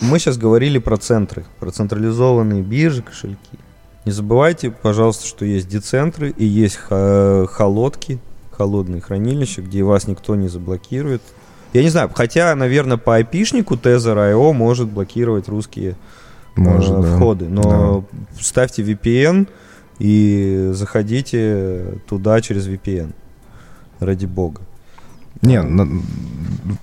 мы 0.00 0.18
сейчас 0.18 0.38
говорили 0.38 0.78
про 0.78 0.96
центры, 0.96 1.44
про 1.58 1.70
централизованные 1.70 2.62
биржи, 2.62 3.02
кошельки. 3.02 3.58
Не 4.06 4.12
забывайте, 4.12 4.70
пожалуйста, 4.70 5.26
что 5.26 5.44
есть 5.44 5.68
децентры 5.68 6.30
и 6.30 6.44
есть 6.44 6.76
холодки, 6.76 8.18
холодные 8.50 9.00
хранилища, 9.02 9.60
где 9.62 9.82
вас 9.82 10.06
никто 10.06 10.34
не 10.36 10.48
заблокирует. 10.48 11.22
Я 11.72 11.82
не 11.82 11.90
знаю, 11.90 12.10
хотя, 12.14 12.54
наверное, 12.54 12.96
по 12.96 13.16
айпишнику 13.16 13.74
Tether.io 13.74 14.52
может 14.52 14.88
блокировать 14.88 15.48
русские 15.48 15.96
Может, 16.56 16.90
э, 16.90 17.02
да. 17.02 17.16
входы. 17.16 17.48
Но 17.48 18.04
ставьте 18.40 18.82
VPN 18.82 19.48
и 20.00 20.70
заходите 20.72 22.00
туда 22.08 22.40
через 22.40 22.66
VPN. 22.66 23.12
Ради 24.00 24.26
бога. 24.26 24.62
Не, 25.42 25.62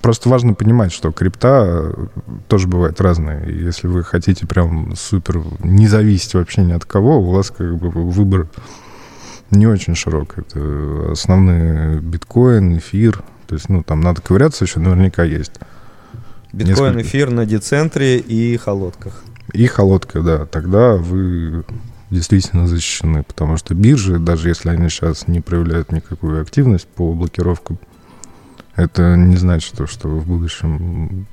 просто 0.02 0.30
важно 0.30 0.54
понимать, 0.54 0.92
что 0.92 1.12
крипта 1.12 1.94
э, 1.96 2.08
тоже 2.48 2.68
бывает 2.68 3.02
разная. 3.02 3.48
Если 3.48 3.88
вы 3.88 4.04
хотите 4.04 4.48
прям 4.48 4.96
супер 4.96 5.42
не 5.60 5.88
зависеть 5.88 6.34
вообще 6.34 6.62
ни 6.62 6.72
от 6.72 6.86
кого, 6.86 7.20
у 7.20 7.32
вас 7.32 7.52
как 7.52 7.78
бы 7.78 7.90
выбор 7.90 8.48
не 9.52 9.68
очень 9.68 9.96
широк. 9.96 10.38
Это 10.38 11.12
основные 11.12 12.00
биткоин, 12.00 12.78
эфир. 12.78 13.24
То 13.48 13.56
есть, 13.56 13.70
ну, 13.70 13.84
там 13.84 14.02
надо 14.02 14.22
ковыряться 14.22 14.66
еще, 14.66 14.80
наверняка 14.80 15.24
есть. 15.24 15.54
Биткоин, 16.54 16.96
Несколько. 16.96 17.02
эфир 17.02 17.30
на 17.32 17.46
децентре 17.46 18.18
и 18.18 18.58
холодках. 18.58 19.24
И 19.54 19.66
холодка, 19.68 20.22
да. 20.22 20.46
Тогда 20.46 20.96
вы 20.96 21.64
действительно 22.10 22.68
защищены, 22.68 23.24
потому 23.24 23.58
что 23.58 23.74
биржи, 23.74 24.20
даже 24.20 24.50
если 24.50 24.70
они 24.70 24.90
сейчас 24.90 25.28
не 25.28 25.42
проявляют 25.42 25.92
никакую 25.92 26.42
активность 26.42 26.88
по 26.88 27.14
блокировкам, 27.14 27.80
это 28.76 29.16
не 29.16 29.36
значит, 29.38 29.74
что- 29.90 30.08
в 30.10 30.26
будущем 30.28 31.28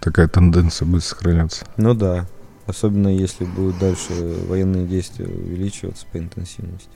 такая 0.00 0.28
тенденция 0.28 0.86
будет 0.86 1.04
сохраняться. 1.04 1.66
Ну 1.76 1.94
да. 1.94 2.26
Особенно 2.66 3.08
если 3.08 3.44
будут 3.44 3.78
дальше 3.78 4.12
военные 4.46 4.86
действия 4.86 5.26
увеличиваться 5.26 6.04
по 6.12 6.18
интенсивности. 6.18 6.90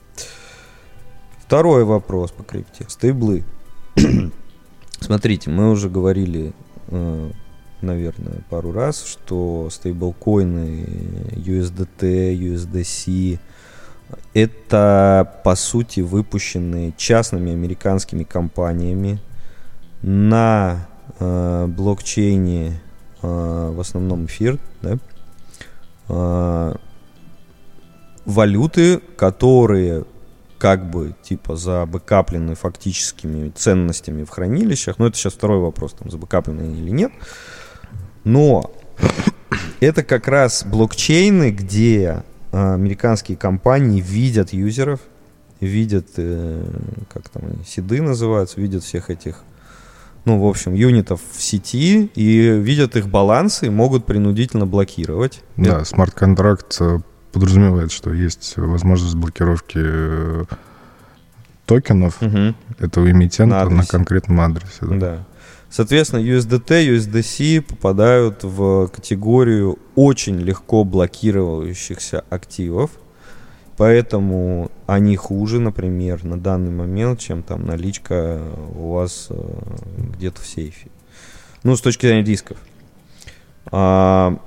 Второй 1.39 1.83
вопрос 1.83 2.31
по 2.31 2.43
крипте. 2.43 2.85
Стейблы. 2.87 3.43
Смотрите, 4.99 5.49
мы 5.49 5.71
уже 5.71 5.89
говорили, 5.89 6.53
э, 6.87 7.31
наверное, 7.83 8.41
пару 8.49 8.71
раз, 8.71 9.05
что 9.05 9.69
стейблкоины 9.69 10.87
USDT, 11.35 12.33
USDC 12.35 13.39
это, 14.33 15.41
по 15.43 15.55
сути, 15.55 15.99
выпущенные 16.01 16.93
частными 16.97 17.51
американскими 17.51 18.23
компаниями 18.23 19.19
на 20.01 20.87
э, 21.19 21.65
блокчейне 21.67 22.81
э, 23.21 23.71
в 23.75 23.79
основном 23.79 24.25
эфир, 24.25 24.59
да, 24.81 24.97
э, 26.09 26.75
валюты, 28.25 28.99
которые 29.17 30.05
как 30.57 30.89
бы 30.89 31.13
типа 31.21 31.57
забэкаплены 31.57 32.55
фактическими 32.55 33.49
ценностями 33.49 34.23
в 34.23 34.29
хранилищах. 34.29 34.97
Но 34.97 35.07
это 35.07 35.17
сейчас 35.17 35.33
второй 35.33 35.59
вопрос, 35.59 35.93
там 35.93 36.09
забэкаплены 36.09 36.77
или 36.77 36.89
нет. 36.89 37.11
Но 38.23 38.71
это 39.79 40.03
как 40.03 40.27
раз 40.27 40.63
блокчейны, 40.65 41.51
где 41.51 42.23
а, 42.51 42.73
американские 42.75 43.37
компании 43.37 44.01
видят 44.01 44.53
юзеров, 44.53 44.99
видят, 45.59 46.07
э, 46.17 46.63
как 47.13 47.29
там 47.29 47.43
они, 47.47 47.63
седы 47.65 48.01
называются, 48.01 48.59
видят 48.59 48.83
всех 48.83 49.09
этих 49.09 49.43
ну, 50.25 50.39
в 50.39 50.47
общем, 50.47 50.73
юнитов 50.73 51.19
в 51.33 51.41
сети 51.41 52.09
и 52.15 52.49
видят 52.57 52.95
их 52.95 53.09
балансы 53.09 53.67
и 53.67 53.69
могут 53.69 54.05
принудительно 54.05 54.65
блокировать. 54.65 55.41
Да, 55.57 55.83
смарт-контракт 55.83 56.77
э, 56.79 56.99
подразумевает, 57.33 57.91
что 57.91 58.13
есть 58.13 58.53
возможность 58.55 59.15
блокировки 59.15 59.79
э, 59.81 60.43
токенов 61.65 62.21
Мгм. 62.21 62.55
этого 62.79 63.11
эмитента 63.11 63.55
На 63.55 63.65
на, 63.65 63.67
адресе. 63.75 63.89
конкретном 63.91 64.39
адресе. 64.41 64.77
да. 64.81 64.95
Да. 64.97 65.25
Соответственно, 65.73 66.19
USDT, 66.19 66.97
USDC 66.97 67.61
попадают 67.61 68.43
в 68.43 68.89
категорию 68.89 69.79
очень 69.95 70.37
легко 70.37 70.83
блокирующихся 70.83 72.23
активов. 72.29 72.91
Поэтому 73.75 74.69
они 74.85 75.15
хуже, 75.15 75.59
например, 75.59 76.23
на 76.25 76.39
данный 76.39 76.69
момент, 76.69 77.19
чем 77.19 77.41
там 77.41 77.65
наличка 77.65 78.39
у 78.75 78.91
вас 78.93 79.29
э, 79.31 79.35
где-то 80.15 80.41
в 80.41 80.45
сейфе. 80.45 80.91
Ну, 81.63 81.75
с 81.75 81.81
точки 81.81 82.05
зрения 82.05 82.23
рисков. 82.23 82.57
А, 83.71 84.37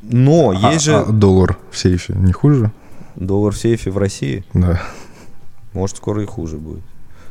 но 0.00 0.50
А- 0.62 0.72
есть 0.72 0.84
же 0.84 0.94
а 0.94 1.06
доллар 1.06 1.58
в 1.72 1.76
сейфе 1.76 2.14
не 2.14 2.32
хуже? 2.32 2.70
доллар 3.16 3.52
в 3.52 3.58
сейфе 3.58 3.90
в 3.90 3.98
России. 3.98 4.44
Да. 4.54 4.80
Может, 5.72 5.96
скоро 5.96 6.22
и 6.22 6.26
хуже 6.26 6.56
будет. 6.56 6.84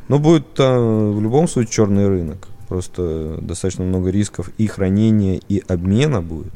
Но 0.07 0.19
будет 0.19 0.59
э, 0.59 0.63
в 1.11 1.21
любом 1.21 1.47
случае 1.47 1.71
черный 1.71 2.07
рынок. 2.07 2.47
Просто 2.67 3.37
достаточно 3.41 3.83
много 3.83 4.09
рисков 4.09 4.49
и 4.57 4.67
хранения, 4.67 5.39
и 5.49 5.63
обмена 5.67 6.21
будет. 6.21 6.53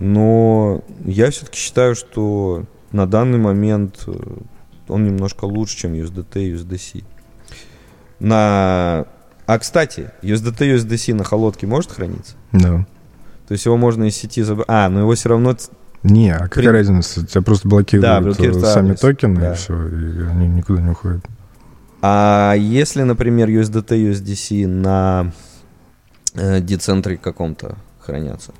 Но 0.00 0.82
я 1.04 1.30
все-таки 1.30 1.58
считаю, 1.58 1.94
что 1.94 2.64
на 2.92 3.06
данный 3.06 3.38
момент 3.38 4.04
э, 4.06 4.12
он 4.88 5.04
немножко 5.06 5.44
лучше, 5.44 5.76
чем 5.76 5.94
USDT 5.94 6.42
и 6.44 6.54
USDC. 6.54 7.04
На... 8.20 9.06
А, 9.46 9.58
кстати, 9.58 10.10
USDT 10.22 10.66
и 10.66 10.76
USDC 10.76 11.14
на 11.14 11.24
холодке 11.24 11.66
может 11.66 11.92
храниться? 11.92 12.34
Да. 12.52 12.86
То 13.48 13.52
есть 13.52 13.66
его 13.66 13.76
можно 13.76 14.04
из 14.04 14.16
сети 14.16 14.42
забрать. 14.42 14.66
А, 14.68 14.88
но 14.88 15.00
его 15.00 15.14
все 15.14 15.28
равно... 15.30 15.56
Не, 16.02 16.30
а 16.34 16.40
какая 16.48 16.64
При- 16.64 16.72
разница? 16.72 17.26
Тебя 17.26 17.42
просто 17.42 17.68
блокируют, 17.68 18.36
Да, 18.38 18.44
э, 18.44 18.52
сами 18.52 18.86
адрес. 18.90 19.00
токены, 19.00 19.40
Да. 19.40 19.52
и 19.52 19.56
все, 19.56 19.74
и 19.88 20.22
они 20.26 20.48
никуда 20.48 20.80
не 20.82 20.90
уходят. 20.90 21.24
А 22.02 22.54
если, 22.58 23.02
например, 23.02 23.48
USDT, 23.48 24.10
USDC 24.10 24.66
на 24.66 25.32
э, 26.34 26.60
децентре 26.60 27.16
каком-то 27.16 27.76
хранятся? 28.00 28.52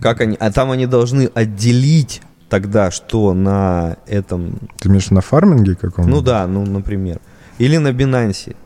Как 0.00 0.22
они? 0.22 0.36
А 0.40 0.50
там 0.50 0.70
они 0.70 0.86
должны 0.86 1.30
отделить 1.34 2.22
тогда, 2.48 2.90
что 2.90 3.34
на 3.34 3.98
этом... 4.06 4.58
Ты 4.78 4.88
имеешь 4.88 5.10
на 5.10 5.20
фарминге 5.20 5.74
каком-то? 5.74 6.10
Ну 6.10 6.22
да, 6.22 6.46
ну, 6.46 6.64
например. 6.64 7.20
Или 7.58 7.76
на 7.76 7.88
Binance. 7.88 8.56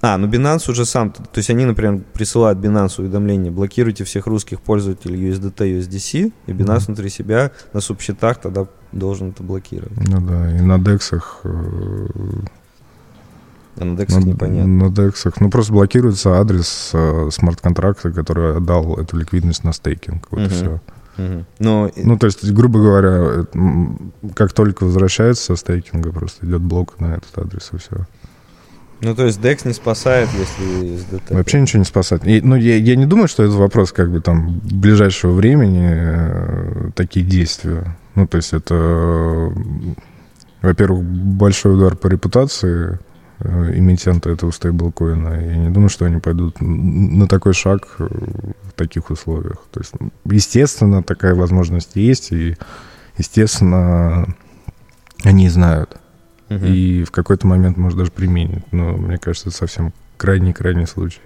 А, 0.00 0.16
ну 0.16 0.28
Binance 0.28 0.70
уже 0.70 0.84
сам... 0.84 1.10
То 1.10 1.22
есть 1.36 1.50
они, 1.50 1.64
например, 1.64 2.00
присылают 2.12 2.58
Binance 2.60 3.00
уведомление, 3.00 3.50
блокируйте 3.50 4.04
всех 4.04 4.26
русских 4.26 4.60
пользователей 4.60 5.30
USDT, 5.30 5.80
USDC, 5.80 6.32
и 6.46 6.52
Binance 6.52 6.86
внутри 6.86 7.10
себя 7.10 7.50
на 7.72 7.80
субсчетах 7.80 8.40
тогда 8.40 8.66
должен 8.92 9.30
это 9.30 9.42
блокировать. 9.42 9.96
Ну 10.08 10.20
да, 10.20 10.56
и 10.56 10.60
на 10.60 10.78
дексах... 10.78 11.40
э, 11.44 12.06
А 13.80 13.84
на 13.84 13.98
DEX 13.98 14.14
на, 14.14 14.24
непонятно. 14.24 14.86
на 14.86 14.90
дексах. 14.90 15.40
Ну, 15.40 15.50
просто 15.50 15.72
блокируется 15.72 16.38
адрес 16.40 16.90
э, 16.94 17.28
смарт-контракта, 17.32 18.12
который 18.12 18.56
отдал 18.56 18.96
эту 18.98 19.16
ликвидность 19.16 19.64
на 19.64 19.72
стейкинг. 19.72 20.28
Вот 20.30 20.40
и 20.40 20.44
Мгм. 20.44 20.50
все. 20.50 20.80
Мгм. 21.16 21.46
Но 21.58 21.90
Ну, 21.96 22.18
то 22.18 22.26
есть, 22.26 22.48
грубо 22.52 22.80
говоря, 22.80 23.10
э, 23.10 23.44
как 24.34 24.52
только 24.52 24.84
возвращается 24.84 25.42
со 25.44 25.56
стейкинга, 25.56 26.12
просто 26.12 26.46
идет 26.46 26.60
блок 26.60 27.00
на 27.00 27.14
этот 27.14 27.36
адрес, 27.38 27.70
и 27.72 27.76
все. 27.78 28.06
Ну, 29.00 29.14
то 29.14 29.26
есть 29.26 29.40
DEX 29.40 29.66
не 29.66 29.72
спасает, 29.72 30.28
если 30.32 30.96
SDT. 30.96 31.34
Вообще 31.34 31.60
ничего 31.60 31.78
не 31.78 31.84
спасает. 31.84 32.26
И, 32.26 32.40
ну, 32.40 32.56
я, 32.56 32.76
я 32.76 32.96
не 32.96 33.06
думаю, 33.06 33.28
что 33.28 33.44
это 33.44 33.52
вопрос 33.52 33.92
как 33.92 34.10
бы 34.10 34.20
там 34.20 34.60
ближайшего 34.64 35.32
времени 35.32 35.88
э, 35.88 36.90
такие 36.96 37.24
действия. 37.24 37.96
Ну, 38.16 38.26
то 38.26 38.38
есть 38.38 38.52
это, 38.52 38.74
э, 38.74 39.50
во-первых, 40.62 41.04
большой 41.04 41.76
удар 41.76 41.94
по 41.94 42.08
репутации 42.08 42.98
э, 43.38 43.72
этого 44.24 44.50
стейблкоина. 44.50 45.46
Я 45.46 45.56
не 45.56 45.70
думаю, 45.70 45.90
что 45.90 46.04
они 46.04 46.18
пойдут 46.18 46.60
на 46.60 47.28
такой 47.28 47.54
шаг 47.54 47.86
э, 48.00 48.08
в 48.08 48.72
таких 48.72 49.10
условиях. 49.10 49.64
То 49.70 49.78
есть, 49.78 49.92
естественно, 50.24 51.04
такая 51.04 51.36
возможность 51.36 51.94
есть, 51.94 52.32
и, 52.32 52.56
естественно, 53.16 54.34
они 55.22 55.48
знают. 55.48 55.97
Мгм. 56.48 56.66
И 56.66 57.04
в 57.04 57.10
какой-то 57.10 57.46
момент, 57.46 57.76
может, 57.76 57.98
даже 57.98 58.10
применит. 58.10 58.64
Но 58.72 58.92
мне 58.96 59.18
кажется, 59.18 59.48
это 59.48 59.58
совсем 59.58 59.92
крайний-крайний 60.16 60.86
случай. 60.86 61.20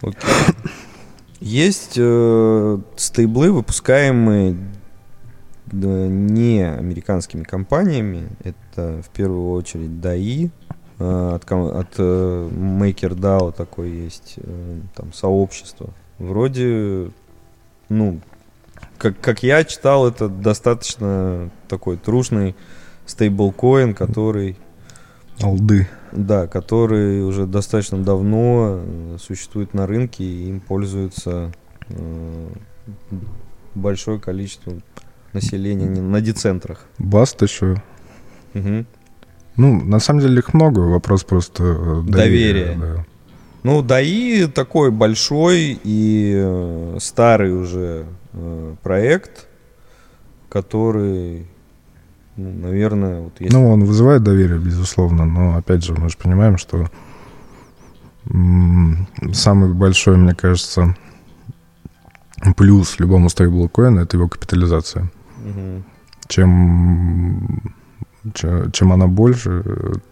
Окей. 0.00 0.30
Есть 1.40 1.94
э, 1.96 2.78
стейблы, 2.96 3.52
выпускаемые 3.52 4.56
да, 5.66 5.88
не 6.08 6.62
американскими 6.62 7.44
компаниями. 7.44 8.28
Это 8.42 9.02
в 9.02 9.10
первую 9.10 9.50
очередь 9.50 9.90
DAI. 9.90 10.50
э, 10.98 11.34
от, 11.34 11.52
от 11.52 11.94
э, 11.98 12.48
MakerDAO 12.50 13.52
такое 13.52 13.88
есть 13.88 14.34
э, 14.36 14.80
там 14.94 15.12
сообщество. 15.12 15.90
Вроде, 16.18 17.10
ну, 17.88 18.20
как, 18.98 19.20
как 19.20 19.42
я 19.42 19.62
читал, 19.64 20.08
это 20.08 20.28
достаточно 20.28 21.50
такой 21.68 21.96
трушный 21.96 22.56
стейблкоин, 23.08 23.94
который 23.94 24.56
Алды. 25.40 25.88
да, 26.12 26.46
который 26.46 27.22
уже 27.22 27.46
достаточно 27.46 28.02
давно 28.02 28.80
э, 28.80 29.16
существует 29.20 29.74
на 29.74 29.86
рынке, 29.86 30.24
и 30.24 30.48
им 30.48 30.60
пользуется 30.60 31.52
э, 31.88 32.48
большое 33.74 34.20
количество 34.20 34.74
населения 35.32 35.86
на 35.88 36.20
децентрах. 36.20 36.84
Баст 36.98 37.42
еще. 37.42 37.82
Мгм. 38.54 38.86
Ну, 39.56 39.84
на 39.84 39.98
самом 39.98 40.20
деле 40.20 40.38
их 40.38 40.54
много. 40.54 40.80
Вопрос 40.80 41.24
просто 41.24 41.62
э, 41.64 42.02
доверия. 42.06 42.74
Доверие. 42.74 42.78
да. 42.78 43.06
Ну, 43.64 43.82
ДАИ 43.82 44.46
такой 44.46 44.90
большой 44.90 45.78
и 45.82 46.32
э, 46.36 46.96
старый 47.00 47.52
уже 47.52 48.06
проект, 48.82 49.48
который, 50.48 51.48
ну, 52.38 52.52
наверное, 52.52 53.20
вот 53.20 53.32
если... 53.40 53.52
Ну, 53.54 53.68
он 53.68 53.84
вызывает 53.84 54.22
доверие, 54.22 54.58
безусловно, 54.58 55.26
но, 55.26 55.56
опять 55.56 55.84
же, 55.84 55.92
мы 55.94 56.08
же 56.08 56.16
понимаем, 56.16 56.56
что 56.56 56.88
самый 59.32 59.72
большой, 59.74 60.16
мне 60.16 60.34
кажется, 60.34 60.94
плюс 62.56 62.98
любому 63.00 63.28
стейблкоину— 63.28 64.00
это 64.02 64.16
его 64.16 64.28
капитализация. 64.28 65.10
Мгм. 65.44 65.84
Чем, 66.28 67.72
че- 68.34 68.70
чем 68.72 68.92
она 68.92 69.06
больше, 69.06 69.64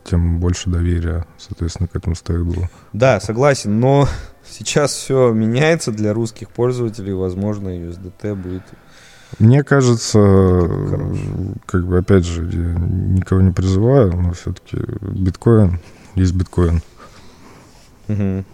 тем 0.04 0.40
больше 0.40 0.70
доверия, 0.70 1.26
соответственно, 1.38 1.88
к 1.88 1.94
этому 1.96 2.16
стейблу. 2.16 2.68
Да, 2.92 3.20
согласен, 3.20 3.78
но 3.78 4.08
сейчас 4.50 4.92
все 4.92 5.32
меняется 5.32 5.92
для 5.92 6.12
русских 6.12 6.48
пользователей, 6.50 7.12
возможно, 7.12 7.68
USDT 7.68 8.34
будет 8.34 8.62
Мне 9.38 9.62
кажется, 9.64 10.18
Хорош. 10.18 11.18
как 11.66 11.86
бы, 11.86 11.98
опять 11.98 12.24
же, 12.24 12.44
я 12.44 12.74
никого 12.78 13.40
не 13.42 13.52
призываю, 13.52 14.16
но 14.16 14.32
все-таки 14.32 14.78
биткоин 15.02 15.80
есть 16.14 16.32
биткоин. 16.32 16.80
Мгм. 18.08 18.44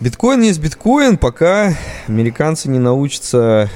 Биткоин 0.00 0.42
есть 0.42 0.60
биткоин, 0.60 1.18
пока 1.18 1.74
американцы 2.08 2.68
не 2.68 2.78
научатся 2.78 3.70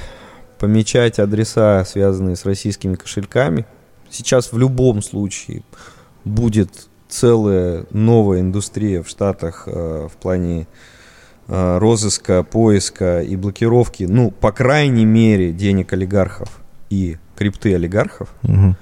помечать 0.59 1.17
адреса, 1.17 1.83
связанные 1.85 2.35
с 2.35 2.45
российскими 2.45 2.95
кошельками. 2.95 3.65
Сейчас 4.09 4.51
в 4.51 4.57
любом 4.57 5.01
случае 5.01 5.63
будет 6.25 6.87
целая 7.09 7.85
новая 7.91 8.41
индустрия 8.41 9.01
в 9.01 9.09
Штатах 9.09 9.63
э, 9.65 10.07
в 10.11 10.17
плане 10.17 10.61
э, 10.61 10.65
розыска, 11.51 12.43
поиска 12.43 13.21
и 13.21 13.35
блокировки, 13.35 14.03
ну, 14.03 14.31
по 14.31 14.51
крайней 14.51 15.05
мере, 15.05 15.51
денег 15.51 15.91
олигархов 15.91 16.61
и 16.89 17.17
крипты 17.35 17.75
олигархов. 17.75 18.29
Мгм. 18.43 18.77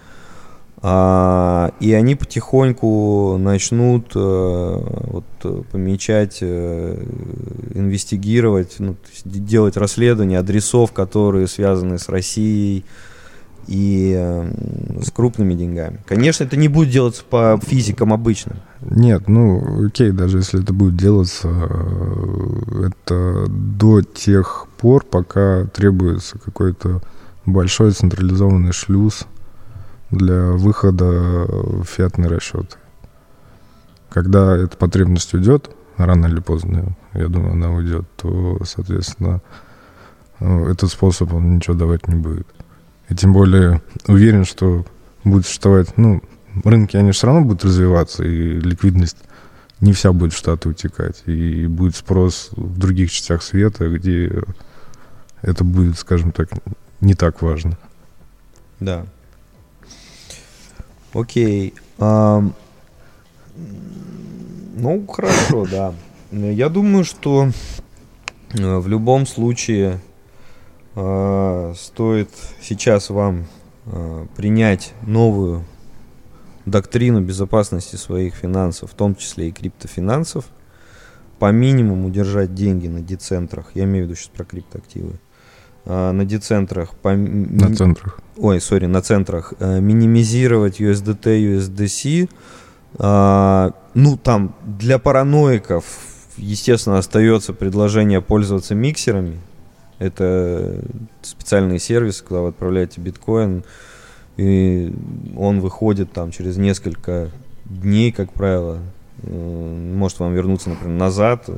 А, 0.82 1.74
и 1.82 1.92
они 1.92 2.16
потихоньку 2.16 3.38
начнут 3.38 4.14
э, 4.16 4.20
вот, 4.20 5.26
э, 5.44 5.64
помечать, 5.72 6.38
э, 6.42 7.04
инвестигировать, 7.74 8.76
ну, 8.80 8.96
делать 9.26 9.76
расследование 9.76 10.40
адресов, 10.40 10.94
которые 10.94 11.48
связаны 11.48 12.00
с 12.00 12.08
Россией 12.08 12.86
и 13.70 14.16
э, 14.18 15.00
с 15.04 15.12
крупными 15.12 15.54
деньгами. 15.54 16.00
Конечно, 16.08 16.44
это 16.44 16.58
не 16.58 16.68
будет 16.68 16.90
делаться 16.90 17.24
по 17.24 17.60
физикам 17.62 18.12
обычным. 18.12 18.58
Нет, 18.82 19.28
ну, 19.28 19.86
окей, 19.86 20.12
даже 20.12 20.40
если 20.40 20.64
это 20.64 20.74
будет 20.74 20.98
делаться, 20.98 21.48
э, 21.48 22.88
это 22.88 23.46
до 23.48 24.02
тех 24.02 24.66
пор, 24.80 25.06
пока 25.06 25.66
требуется 25.66 26.40
какой-то 26.40 27.02
большой 27.46 27.92
централизованный 27.92 28.72
шлюз 28.72 29.28
для 30.10 30.54
выхода 30.54 31.06
в 31.06 31.84
фиатный 31.84 32.28
расчет. 32.28 32.80
Когда 34.10 34.58
эта 34.58 34.76
потребность 34.78 35.32
уйдет, 35.36 35.70
рано 35.98 36.26
или 36.26 36.40
поздно, 36.40 36.98
я 37.14 37.28
думаю, 37.28 37.54
она 37.54 37.72
уйдет, 37.72 38.06
то, 38.18 38.58
соответственно, 38.66 39.42
э, 40.40 40.72
этот 40.72 40.90
способ, 40.90 41.32
он 41.34 41.58
ничего 41.58 41.76
давать 41.76 42.08
не 42.08 42.16
будет. 42.16 42.48
И 43.10 43.16
тем 43.16 43.34
более 43.34 43.82
уверен, 44.08 44.46
что 44.46 44.86
будет 45.24 45.46
существовать, 45.46 45.98
ну, 45.98 46.22
рынки, 46.64 46.98
они 46.98 47.12
все 47.12 47.28
равно 47.28 47.42
будут 47.42 47.66
развиваться, 47.66 48.24
и 48.24 48.60
ликвидность 48.60 49.18
не 49.82 49.94
вся 49.94 50.12
будет 50.12 50.34
в 50.34 50.38
Штаты 50.38 50.70
утекать. 50.70 51.24
И 51.26 51.68
будет 51.68 51.96
спрос 51.96 52.50
в 52.52 52.78
других 52.78 53.12
частях 53.12 53.42
света, 53.42 53.90
где 53.90 54.44
это 55.42 55.64
будет, 55.64 55.98
скажем 55.98 56.32
так, 56.32 56.50
не 57.02 57.14
так 57.14 57.42
важно. 57.42 57.78
Да. 58.80 59.06
Окей. 61.14 61.74
А, 61.98 62.44
ну, 64.76 65.08
хорошо, 65.08 65.66
да. 65.66 65.94
Я 66.32 66.70
думаю, 66.70 67.04
что 67.04 67.50
э, 68.54 68.78
в 68.78 68.88
любом 68.88 69.26
случае 69.26 70.00
стоит 71.76 72.30
сейчас 72.62 73.10
вам 73.10 73.46
э, 73.86 74.26
принять 74.36 74.94
новую 75.02 75.66
доктрину 76.66 77.22
безопасности 77.22 77.96
своих 77.96 78.36
финансов, 78.36 78.92
в 78.92 78.94
том 78.94 79.16
числе 79.16 79.50
и 79.50 79.52
криптофинансов, 79.52 80.46
по 81.40 81.52
минимуму 81.52 82.10
держать 82.10 82.54
деньги 82.54 82.88
на 82.88 83.02
децентрах, 83.02 83.72
я 83.74 83.86
имею 83.86 84.06
в 84.06 84.08
виду 84.10 84.16
сейчас 84.16 84.30
про 84.30 84.46
криптоактивы, 84.46 85.14
э, 85.86 86.12
на 86.12 86.26
децентрах, 86.26 86.94
по, 86.96 87.16
на 87.16 87.76
центрах. 87.76 88.20
Ой, 88.38 88.60
сори, 88.62 88.86
на 88.86 89.02
центрах, 89.02 89.54
э, 89.60 89.80
минимизировать 89.80 90.80
USDT, 90.80 91.58
USDC, 91.58 92.30
ну 93.94 94.18
там 94.18 94.56
для 94.66 94.98
параноиков, 94.98 95.86
естественно, 96.38 96.98
остается 96.98 97.54
предложение 97.54 98.20
пользоваться 98.20 98.74
миксерами, 98.74 99.40
это 100.00 100.82
специальный 101.22 101.80
сервис, 101.80 102.22
когда 102.22 102.42
вы 102.42 102.50
отправляете 102.50 103.02
биткоин, 103.02 103.64
и 104.38 104.94
он 105.38 105.60
выходит 105.60 106.12
там 106.14 106.32
через 106.32 106.58
несколько 106.58 107.30
дней, 107.66 108.12
как 108.12 108.32
правило, 108.32 108.80
э, 109.22 109.92
может 109.94 110.20
вам 110.20 110.34
вернуться, 110.34 110.70
например, 110.70 110.98
назад, 110.98 111.50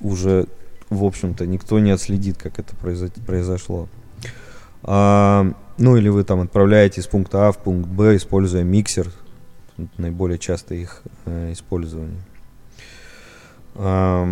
уже, 0.00 0.46
в 0.90 1.04
общем-то, 1.04 1.46
никто 1.46 1.78
не 1.78 1.92
отследит, 1.92 2.38
как 2.38 2.58
это 2.58 2.74
произошло. 2.76 3.88
А, 4.82 5.52
ну, 5.78 5.96
или 5.96 6.08
вы 6.08 6.24
там 6.24 6.40
отправляете 6.40 7.00
из 7.00 7.06
пункта 7.06 7.48
А 7.48 7.52
в 7.52 7.58
пункт 7.58 7.88
Б, 7.88 8.16
используя 8.16 8.62
миксер, 8.62 9.10
наиболее 9.98 10.38
часто 10.38 10.74
их 10.74 11.02
э, 11.24 11.52
использование. 11.52 12.20
А, 13.74 14.26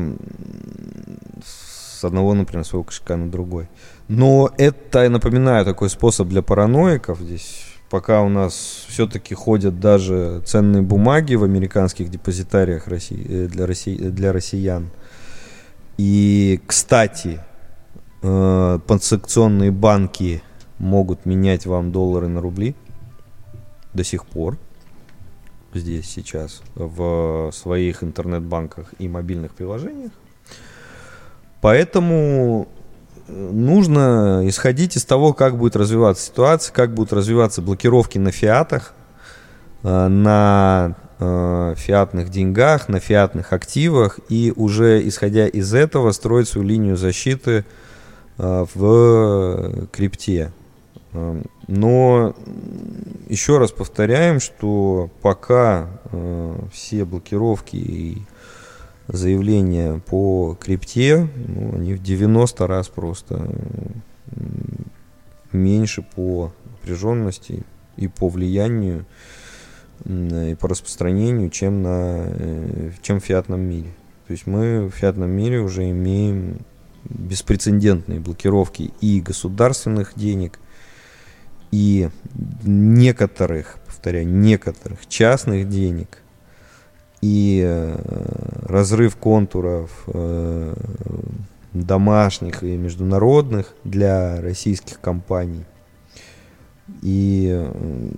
с 1.95 2.05
одного, 2.05 2.35
например, 2.35 2.65
своего 2.65 2.85
кошелька 2.85 3.17
на 3.17 3.31
другой. 3.31 3.69
Но 4.09 4.51
это, 4.59 5.05
я 5.05 5.11
напоминаю, 5.11 5.65
такой 5.65 5.91
способ 5.91 6.29
для 6.29 6.43
параноиков. 6.43 7.21
Здесь 7.21 7.65
пока 7.91 8.23
у 8.23 8.29
нас 8.29 8.87
все-таки 8.89 9.35
ходят 9.35 9.81
даже 9.81 10.43
ценные 10.45 10.83
бумаги 10.83 11.35
в 11.35 11.45
американских 11.45 12.11
депозитариях 12.11 12.89
России, 12.89 13.25
э, 13.29 13.47
для, 13.47 13.67
России, 13.67 13.97
для 13.97 14.33
россиян. 14.33 14.91
И, 15.97 16.61
кстати, 16.67 17.41
э, 18.23 18.79
подсекционные 18.87 19.71
банки 19.71 20.43
могут 20.79 21.25
менять 21.25 21.67
вам 21.67 21.93
доллары 21.93 22.29
на 22.29 22.41
рубли 22.41 22.75
до 23.93 24.03
сих 24.03 24.27
пор 24.27 24.59
здесь 25.79 26.09
сейчас 26.09 26.63
в 26.75 27.51
своих 27.53 28.03
интернет-банках 28.03 28.95
и 28.99 29.09
мобильных 29.09 29.55
приложениях. 29.55 30.13
Поэтому 31.65 32.69
э, 33.27 33.33
нужно 33.33 34.43
исходить 34.45 34.99
из 34.99 35.07
того, 35.07 35.33
как 35.33 35.57
будет 35.57 35.77
развиваться 35.77 36.27
ситуация, 36.27 36.75
как 36.75 36.93
будут 36.93 37.15
развиваться 37.15 37.63
блокировки 37.63 38.19
на 38.19 38.33
фиатах, 38.33 38.93
э, 39.83 40.09
на 40.09 40.95
э, 41.19 41.75
фиатных 41.79 42.29
деньгах, 42.29 42.91
на 42.91 43.01
фиатных 43.01 43.55
активах, 43.55 44.21
и 44.29 44.53
уже 44.55 45.09
исходя 45.09 45.47
из 45.47 45.73
этого 45.73 46.13
строить 46.13 46.49
свою 46.49 46.69
линию 46.69 46.99
защиты 46.99 47.65
в 48.37 49.87
крипте. 49.91 50.53
Но 51.67 52.35
еще 53.29 53.57
раз 53.57 53.71
повторяем, 53.71 54.39
что 54.39 55.09
пока 55.23 55.89
все 56.73 57.07
блокировки 57.07 57.77
и 57.77 58.23
заявления 59.09 60.01
по 60.07 60.57
крипте, 60.61 61.29
ну, 61.49 61.77
они 61.77 61.95
в 61.95 62.03
90 62.03 62.67
раз 62.67 62.89
просто 62.89 63.49
меньше 65.53 66.03
по 66.03 66.53
напряженности 66.65 67.65
и 67.97 68.09
по 68.09 68.29
влиянию 68.29 69.07
и 70.05 70.57
по 70.61 70.69
распространению, 70.69 71.51
чем, 71.51 71.83
на, 71.83 72.25
э, 72.27 72.91
чем 73.01 73.21
в 73.21 73.25
фиатном 73.25 73.61
мире. 73.61 73.91
То 74.27 74.33
есть 74.33 74.47
мы 74.47 74.87
в 74.87 74.91
фиатном 74.91 75.31
мире 75.31 75.61
уже 75.61 75.89
имеем 75.91 76.59
беспрецедентные 77.05 78.21
блокировки 78.21 78.93
и 79.01 79.21
государственных 79.21 80.15
денег, 80.17 80.59
и 81.71 82.09
некоторых, 82.65 83.79
повторяю, 83.87 84.27
некоторых 84.27 85.07
частных 85.07 85.69
денег, 85.69 86.19
и 87.25 87.63
э, 87.65 88.67
разрыв 88.67 89.17
контуров 89.17 90.05
э, 90.09 90.75
домашних 91.73 92.63
и 92.63 92.77
международных 92.77 93.75
для 93.83 94.43
российских 94.43 95.01
компаний. 95.01 95.65
И, 97.01 97.49
э, 97.51 98.11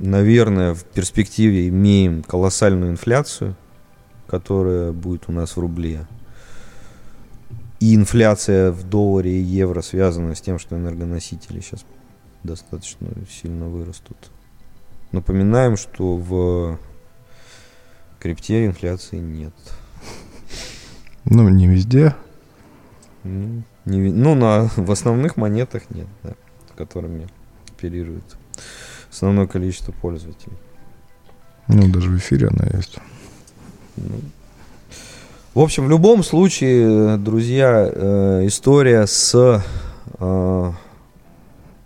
наверное, 0.00 0.72
в 0.72 0.84
перспективе 0.84 1.66
имеем 1.66 2.22
колоссальную 2.22 2.92
инфляцию, 2.92 3.56
которая 4.28 4.92
будет 4.92 5.24
у 5.26 5.32
нас 5.32 5.56
в 5.56 5.58
рубле. 5.58 6.06
И 7.80 7.96
инфляция 7.96 8.70
в 8.70 8.88
долларе 8.88 9.32
и 9.32 9.42
евро 9.42 9.82
связана 9.82 10.36
с 10.36 10.40
тем, 10.40 10.60
что 10.60 10.76
энергоносители 10.76 11.58
сейчас 11.58 11.84
достаточно 12.44 13.08
сильно 13.28 13.66
вырастут. 13.66 14.30
Напоминаем, 15.10 15.76
что 15.76 16.16
в 16.16 16.78
крипте 18.22 18.66
инфляции 18.66 19.18
нет. 19.18 19.52
Ну, 21.24 21.48
не 21.48 21.66
везде. 21.66 22.14
Не, 23.24 23.64
ну 23.84 24.36
на, 24.36 24.70
в 24.76 24.90
основных 24.92 25.36
монетах 25.36 25.82
нет, 25.90 26.06
да, 26.22 26.34
которыми 26.76 27.26
оперирует 27.68 28.22
основное 29.10 29.48
количество 29.48 29.90
пользователей. 29.90 30.56
Ну, 31.66 31.88
даже 31.88 32.10
в 32.10 32.16
эфире 32.18 32.48
она 32.48 32.64
есть. 32.76 32.96
Ну. 33.96 34.20
В 35.54 35.60
общем, 35.60 35.86
в 35.86 35.90
любом 35.90 36.22
случае, 36.22 37.16
друзья, 37.16 37.90
э, 37.92 38.46
история 38.46 39.06
с 39.06 39.62
э, 40.18 40.72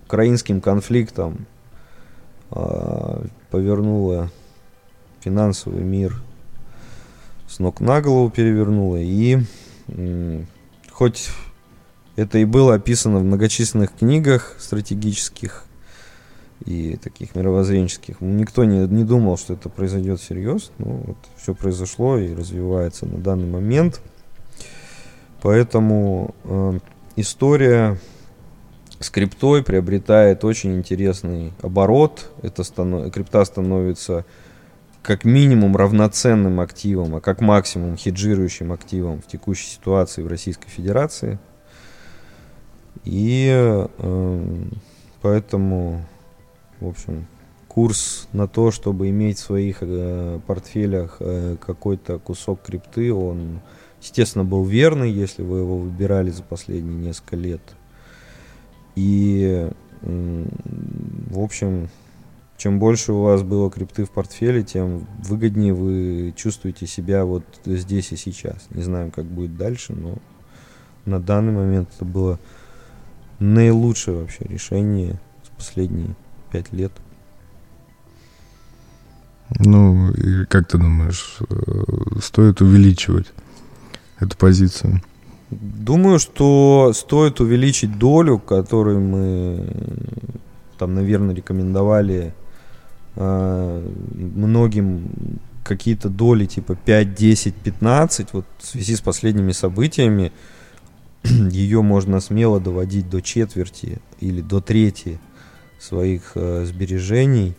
украинским 0.04 0.60
конфликтом 0.60 1.46
э, 2.50 3.24
повернула 3.50 4.30
финансовый 5.26 5.82
мир 5.82 6.22
с 7.48 7.58
ног 7.58 7.80
на 7.80 8.00
голову 8.00 8.30
перевернула. 8.30 8.98
И 8.98 9.40
хоть 10.92 11.30
это 12.14 12.38
и 12.38 12.44
было 12.44 12.74
описано 12.74 13.18
в 13.18 13.24
многочисленных 13.24 13.92
книгах 13.92 14.54
стратегических 14.60 15.64
и 16.64 16.96
таких 16.96 17.34
мировоззренческих, 17.34 18.20
никто 18.20 18.64
не, 18.64 18.86
не 18.86 19.02
думал, 19.02 19.36
что 19.36 19.54
это 19.54 19.68
произойдет 19.68 20.20
всерьез. 20.20 20.70
Ну, 20.78 21.02
вот 21.04 21.16
все 21.36 21.54
произошло 21.56 22.16
и 22.18 22.32
развивается 22.32 23.04
на 23.04 23.18
данный 23.18 23.48
момент. 23.48 24.00
Поэтому 25.42 26.36
э, 26.44 26.78
история 27.16 27.98
с 29.00 29.10
криптой 29.10 29.64
приобретает 29.64 30.44
очень 30.44 30.76
интересный 30.76 31.52
оборот. 31.62 32.30
Это 32.42 32.62
станов... 32.62 33.12
крипта 33.12 33.44
становится 33.44 34.24
как 35.06 35.24
минимум 35.24 35.76
равноценным 35.76 36.58
активом, 36.58 37.14
а 37.14 37.20
как 37.20 37.40
максимум 37.40 37.96
хеджирующим 37.96 38.72
активом 38.72 39.22
в 39.22 39.26
текущей 39.28 39.68
ситуации 39.68 40.22
в 40.22 40.26
Российской 40.26 40.68
Федерации. 40.68 41.38
И 43.04 43.48
э, 43.52 44.64
поэтому, 45.22 46.04
в 46.80 46.88
общем, 46.88 47.26
курс 47.68 48.26
на 48.32 48.48
то, 48.48 48.72
чтобы 48.72 49.08
иметь 49.10 49.38
в 49.38 49.44
своих 49.44 49.78
э, 49.80 50.40
портфелях 50.44 51.18
э, 51.20 51.56
какой-то 51.64 52.18
кусок 52.18 52.62
крипты, 52.62 53.14
он, 53.14 53.60
естественно, 54.02 54.44
был 54.44 54.64
верный, 54.64 55.12
если 55.12 55.42
вы 55.42 55.58
его 55.58 55.78
выбирали 55.78 56.30
за 56.30 56.42
последние 56.42 56.98
несколько 56.98 57.36
лет. 57.36 57.62
И 58.96 59.70
М, 60.02 60.48
В 61.30 61.40
общем, 61.40 61.88
чем 62.56 62.78
больше 62.78 63.12
у 63.12 63.22
вас 63.22 63.42
было 63.42 63.70
крипты 63.70 64.04
в 64.04 64.10
портфеле, 64.10 64.62
тем 64.62 65.06
выгоднее 65.18 65.74
вы 65.74 66.32
чувствуете 66.36 66.86
себя 66.86 67.24
вот 67.24 67.44
здесь 67.64 68.12
и 68.12 68.16
сейчас. 68.16 68.66
Не 68.70 68.82
знаем, 68.82 69.10
как 69.10 69.26
будет 69.26 69.56
дальше, 69.56 69.92
но 69.92 70.16
на 71.04 71.20
данный 71.20 71.52
момент 71.52 71.90
это 71.94 72.04
было 72.04 72.38
наилучшее 73.38 74.18
вообще 74.18 74.44
решение 74.44 75.20
с 75.44 75.48
последние 75.56 76.16
пять 76.50 76.72
лет. 76.72 76.92
Ну, 79.58 80.10
и 80.12 80.44
как 80.46 80.66
ты 80.66 80.78
думаешь, 80.78 81.38
э, 81.48 82.18
стоит 82.20 82.60
увеличивать 82.60 83.32
эту 84.18 84.36
позицию? 84.36 85.00
Думаю, 85.50 86.18
что 86.18 86.92
стоит 86.94 87.40
увеличить 87.40 87.96
долю, 87.96 88.38
которую 88.38 89.00
мы 89.00 89.70
там, 90.78 90.94
наверное, 90.94 91.34
рекомендовали 91.34 92.34
э, 93.16 93.90
многим 94.14 95.40
какие-то 95.64 96.08
доли 96.08 96.46
типа 96.46 96.76
5, 96.76 97.14
10, 97.14 97.54
15. 97.54 98.32
Вот 98.32 98.46
в 98.58 98.66
связи 98.66 98.96
с 98.96 99.00
последними 99.00 99.52
событиями 99.52 100.32
ее 101.24 101.82
можно 101.82 102.20
смело 102.20 102.60
доводить 102.60 103.10
до 103.10 103.20
четверти 103.20 103.98
или 104.20 104.40
до 104.40 104.60
трети 104.60 105.18
своих 105.78 106.32
э, 106.34 106.64
сбережений 106.64 107.54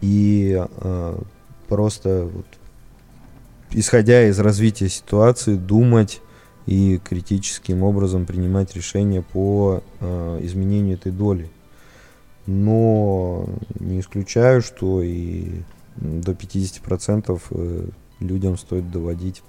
и 0.00 0.60
э, 0.60 1.18
просто 1.68 2.24
вот, 2.24 2.46
исходя 3.70 4.28
из 4.28 4.38
развития 4.38 4.88
ситуации 4.88 5.54
думать 5.54 6.20
и 6.66 7.00
критическим 7.02 7.82
образом 7.82 8.26
принимать 8.26 8.74
решения 8.76 9.22
по 9.22 9.82
э, 10.00 10.40
изменению 10.42 10.96
этой 10.96 11.12
доли. 11.12 11.50
Но 12.46 13.48
не 13.78 14.00
исключаю, 14.00 14.62
что 14.62 15.02
и 15.02 15.62
до 15.96 16.32
50% 16.32 17.40
э, 17.50 17.88
людям 18.20 18.58
стоит 18.58 18.90
доводить 18.90 19.42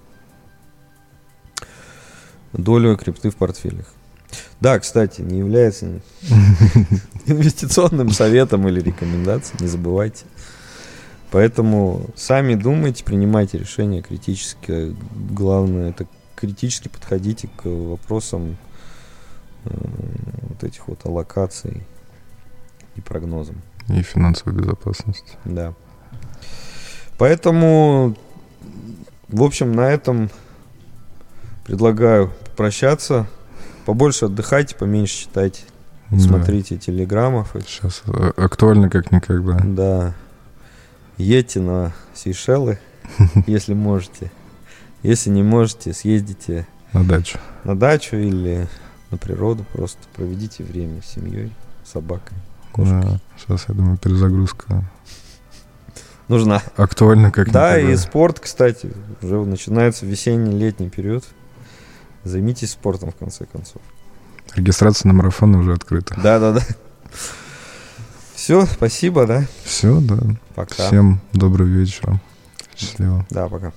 долю 2.53 2.95
крипты 2.97 3.29
в 3.29 3.35
портфелях. 3.35 3.93
Да, 4.59 4.79
кстати, 4.79 5.21
не 5.21 5.39
является 5.39 6.01
инвестиционным 7.25 8.09
советом 8.09 8.67
или 8.67 8.79
рекомендацией, 8.79 9.61
не 9.61 9.67
забывайте. 9.67 10.25
Поэтому 11.31 12.11
сами 12.15 12.55
думайте, 12.55 13.03
принимайте 13.03 13.57
решения 13.57 14.01
критически. 14.01 14.95
Главное, 15.31 15.89
это 15.89 16.07
критически 16.35 16.89
подходите 16.89 17.49
к 17.57 17.65
вопросам 17.65 18.57
э, 19.65 19.69
вот 20.49 20.63
этих 20.63 20.87
вот 20.87 21.05
аллокаций 21.05 21.83
и 22.95 23.01
прогнозам. 23.01 23.61
И 23.89 24.01
финансовой 24.01 24.53
безопасности. 24.57 25.33
Да. 25.45 25.73
Поэтому, 27.17 28.15
в 29.27 29.43
общем, 29.43 29.71
на 29.73 29.89
этом 29.91 30.29
предлагаю 31.65 32.29
попрощаться. 32.45 33.27
Побольше 33.85 34.25
отдыхайте, 34.25 34.75
поменьше 34.75 35.23
читайте, 35.23 35.63
Да. 36.09 36.19
смотрите 36.19 36.77
телеграммов. 36.77 37.55
Сейчас 37.67 38.01
э, 38.07 38.31
актуально 38.37 38.89
как 38.89 39.11
никогда. 39.11 39.59
Да. 39.63 40.13
Едьте 41.17 41.59
на 41.59 41.91
Сейшелы, 42.13 42.79
если 43.47 43.73
можете. 43.73 44.31
Если 45.03 45.29
не 45.29 45.43
можете, 45.43 45.93
съездите 45.93 46.65
На 46.93 47.03
дачу. 47.03 47.37
на 47.65 47.77
дачу 47.77 48.15
или 48.15 48.67
на 49.11 49.17
природу, 49.17 49.65
просто 49.73 49.99
проведите 50.15 50.63
время 50.63 51.01
с 51.01 51.07
семьей, 51.13 51.51
с 51.83 51.91
собакой. 51.91 52.37
Кошкой. 52.74 53.01
Да. 53.01 53.19
Сейчас, 53.38 53.65
я 53.69 53.76
думаю, 53.76 53.97
перезагрузка 53.97 54.84
Нужна. 56.28 56.61
актуальна 56.78 57.32
как 57.32 57.51
Да, 57.51 57.76
никогда. 57.78 57.93
и 57.93 57.97
спорт, 57.97 58.39
кстати, 58.39 58.91
уже 59.21 59.36
начинается 59.45 60.05
весенний-летний 60.05 60.89
период. 60.89 61.24
Займитесь 62.24 62.71
спортом, 62.71 63.11
в 63.11 63.15
конце 63.15 63.45
концов. 63.45 63.82
Регистрация 64.55 65.07
на 65.09 65.13
марафон 65.13 65.55
уже 65.55 65.74
открыта. 65.74 66.15
Да-да-да. 66.21 66.61
Все, 68.36 68.65
спасибо, 68.65 69.26
да? 69.26 69.45
Все, 69.63 69.99
да. 70.01 70.17
Пока. 70.55 70.88
Всем 70.88 71.21
доброго 71.34 71.67
вечера. 71.67 72.19
Счастливо. 72.76 73.26
Да, 73.30 73.47
пока. 73.47 73.71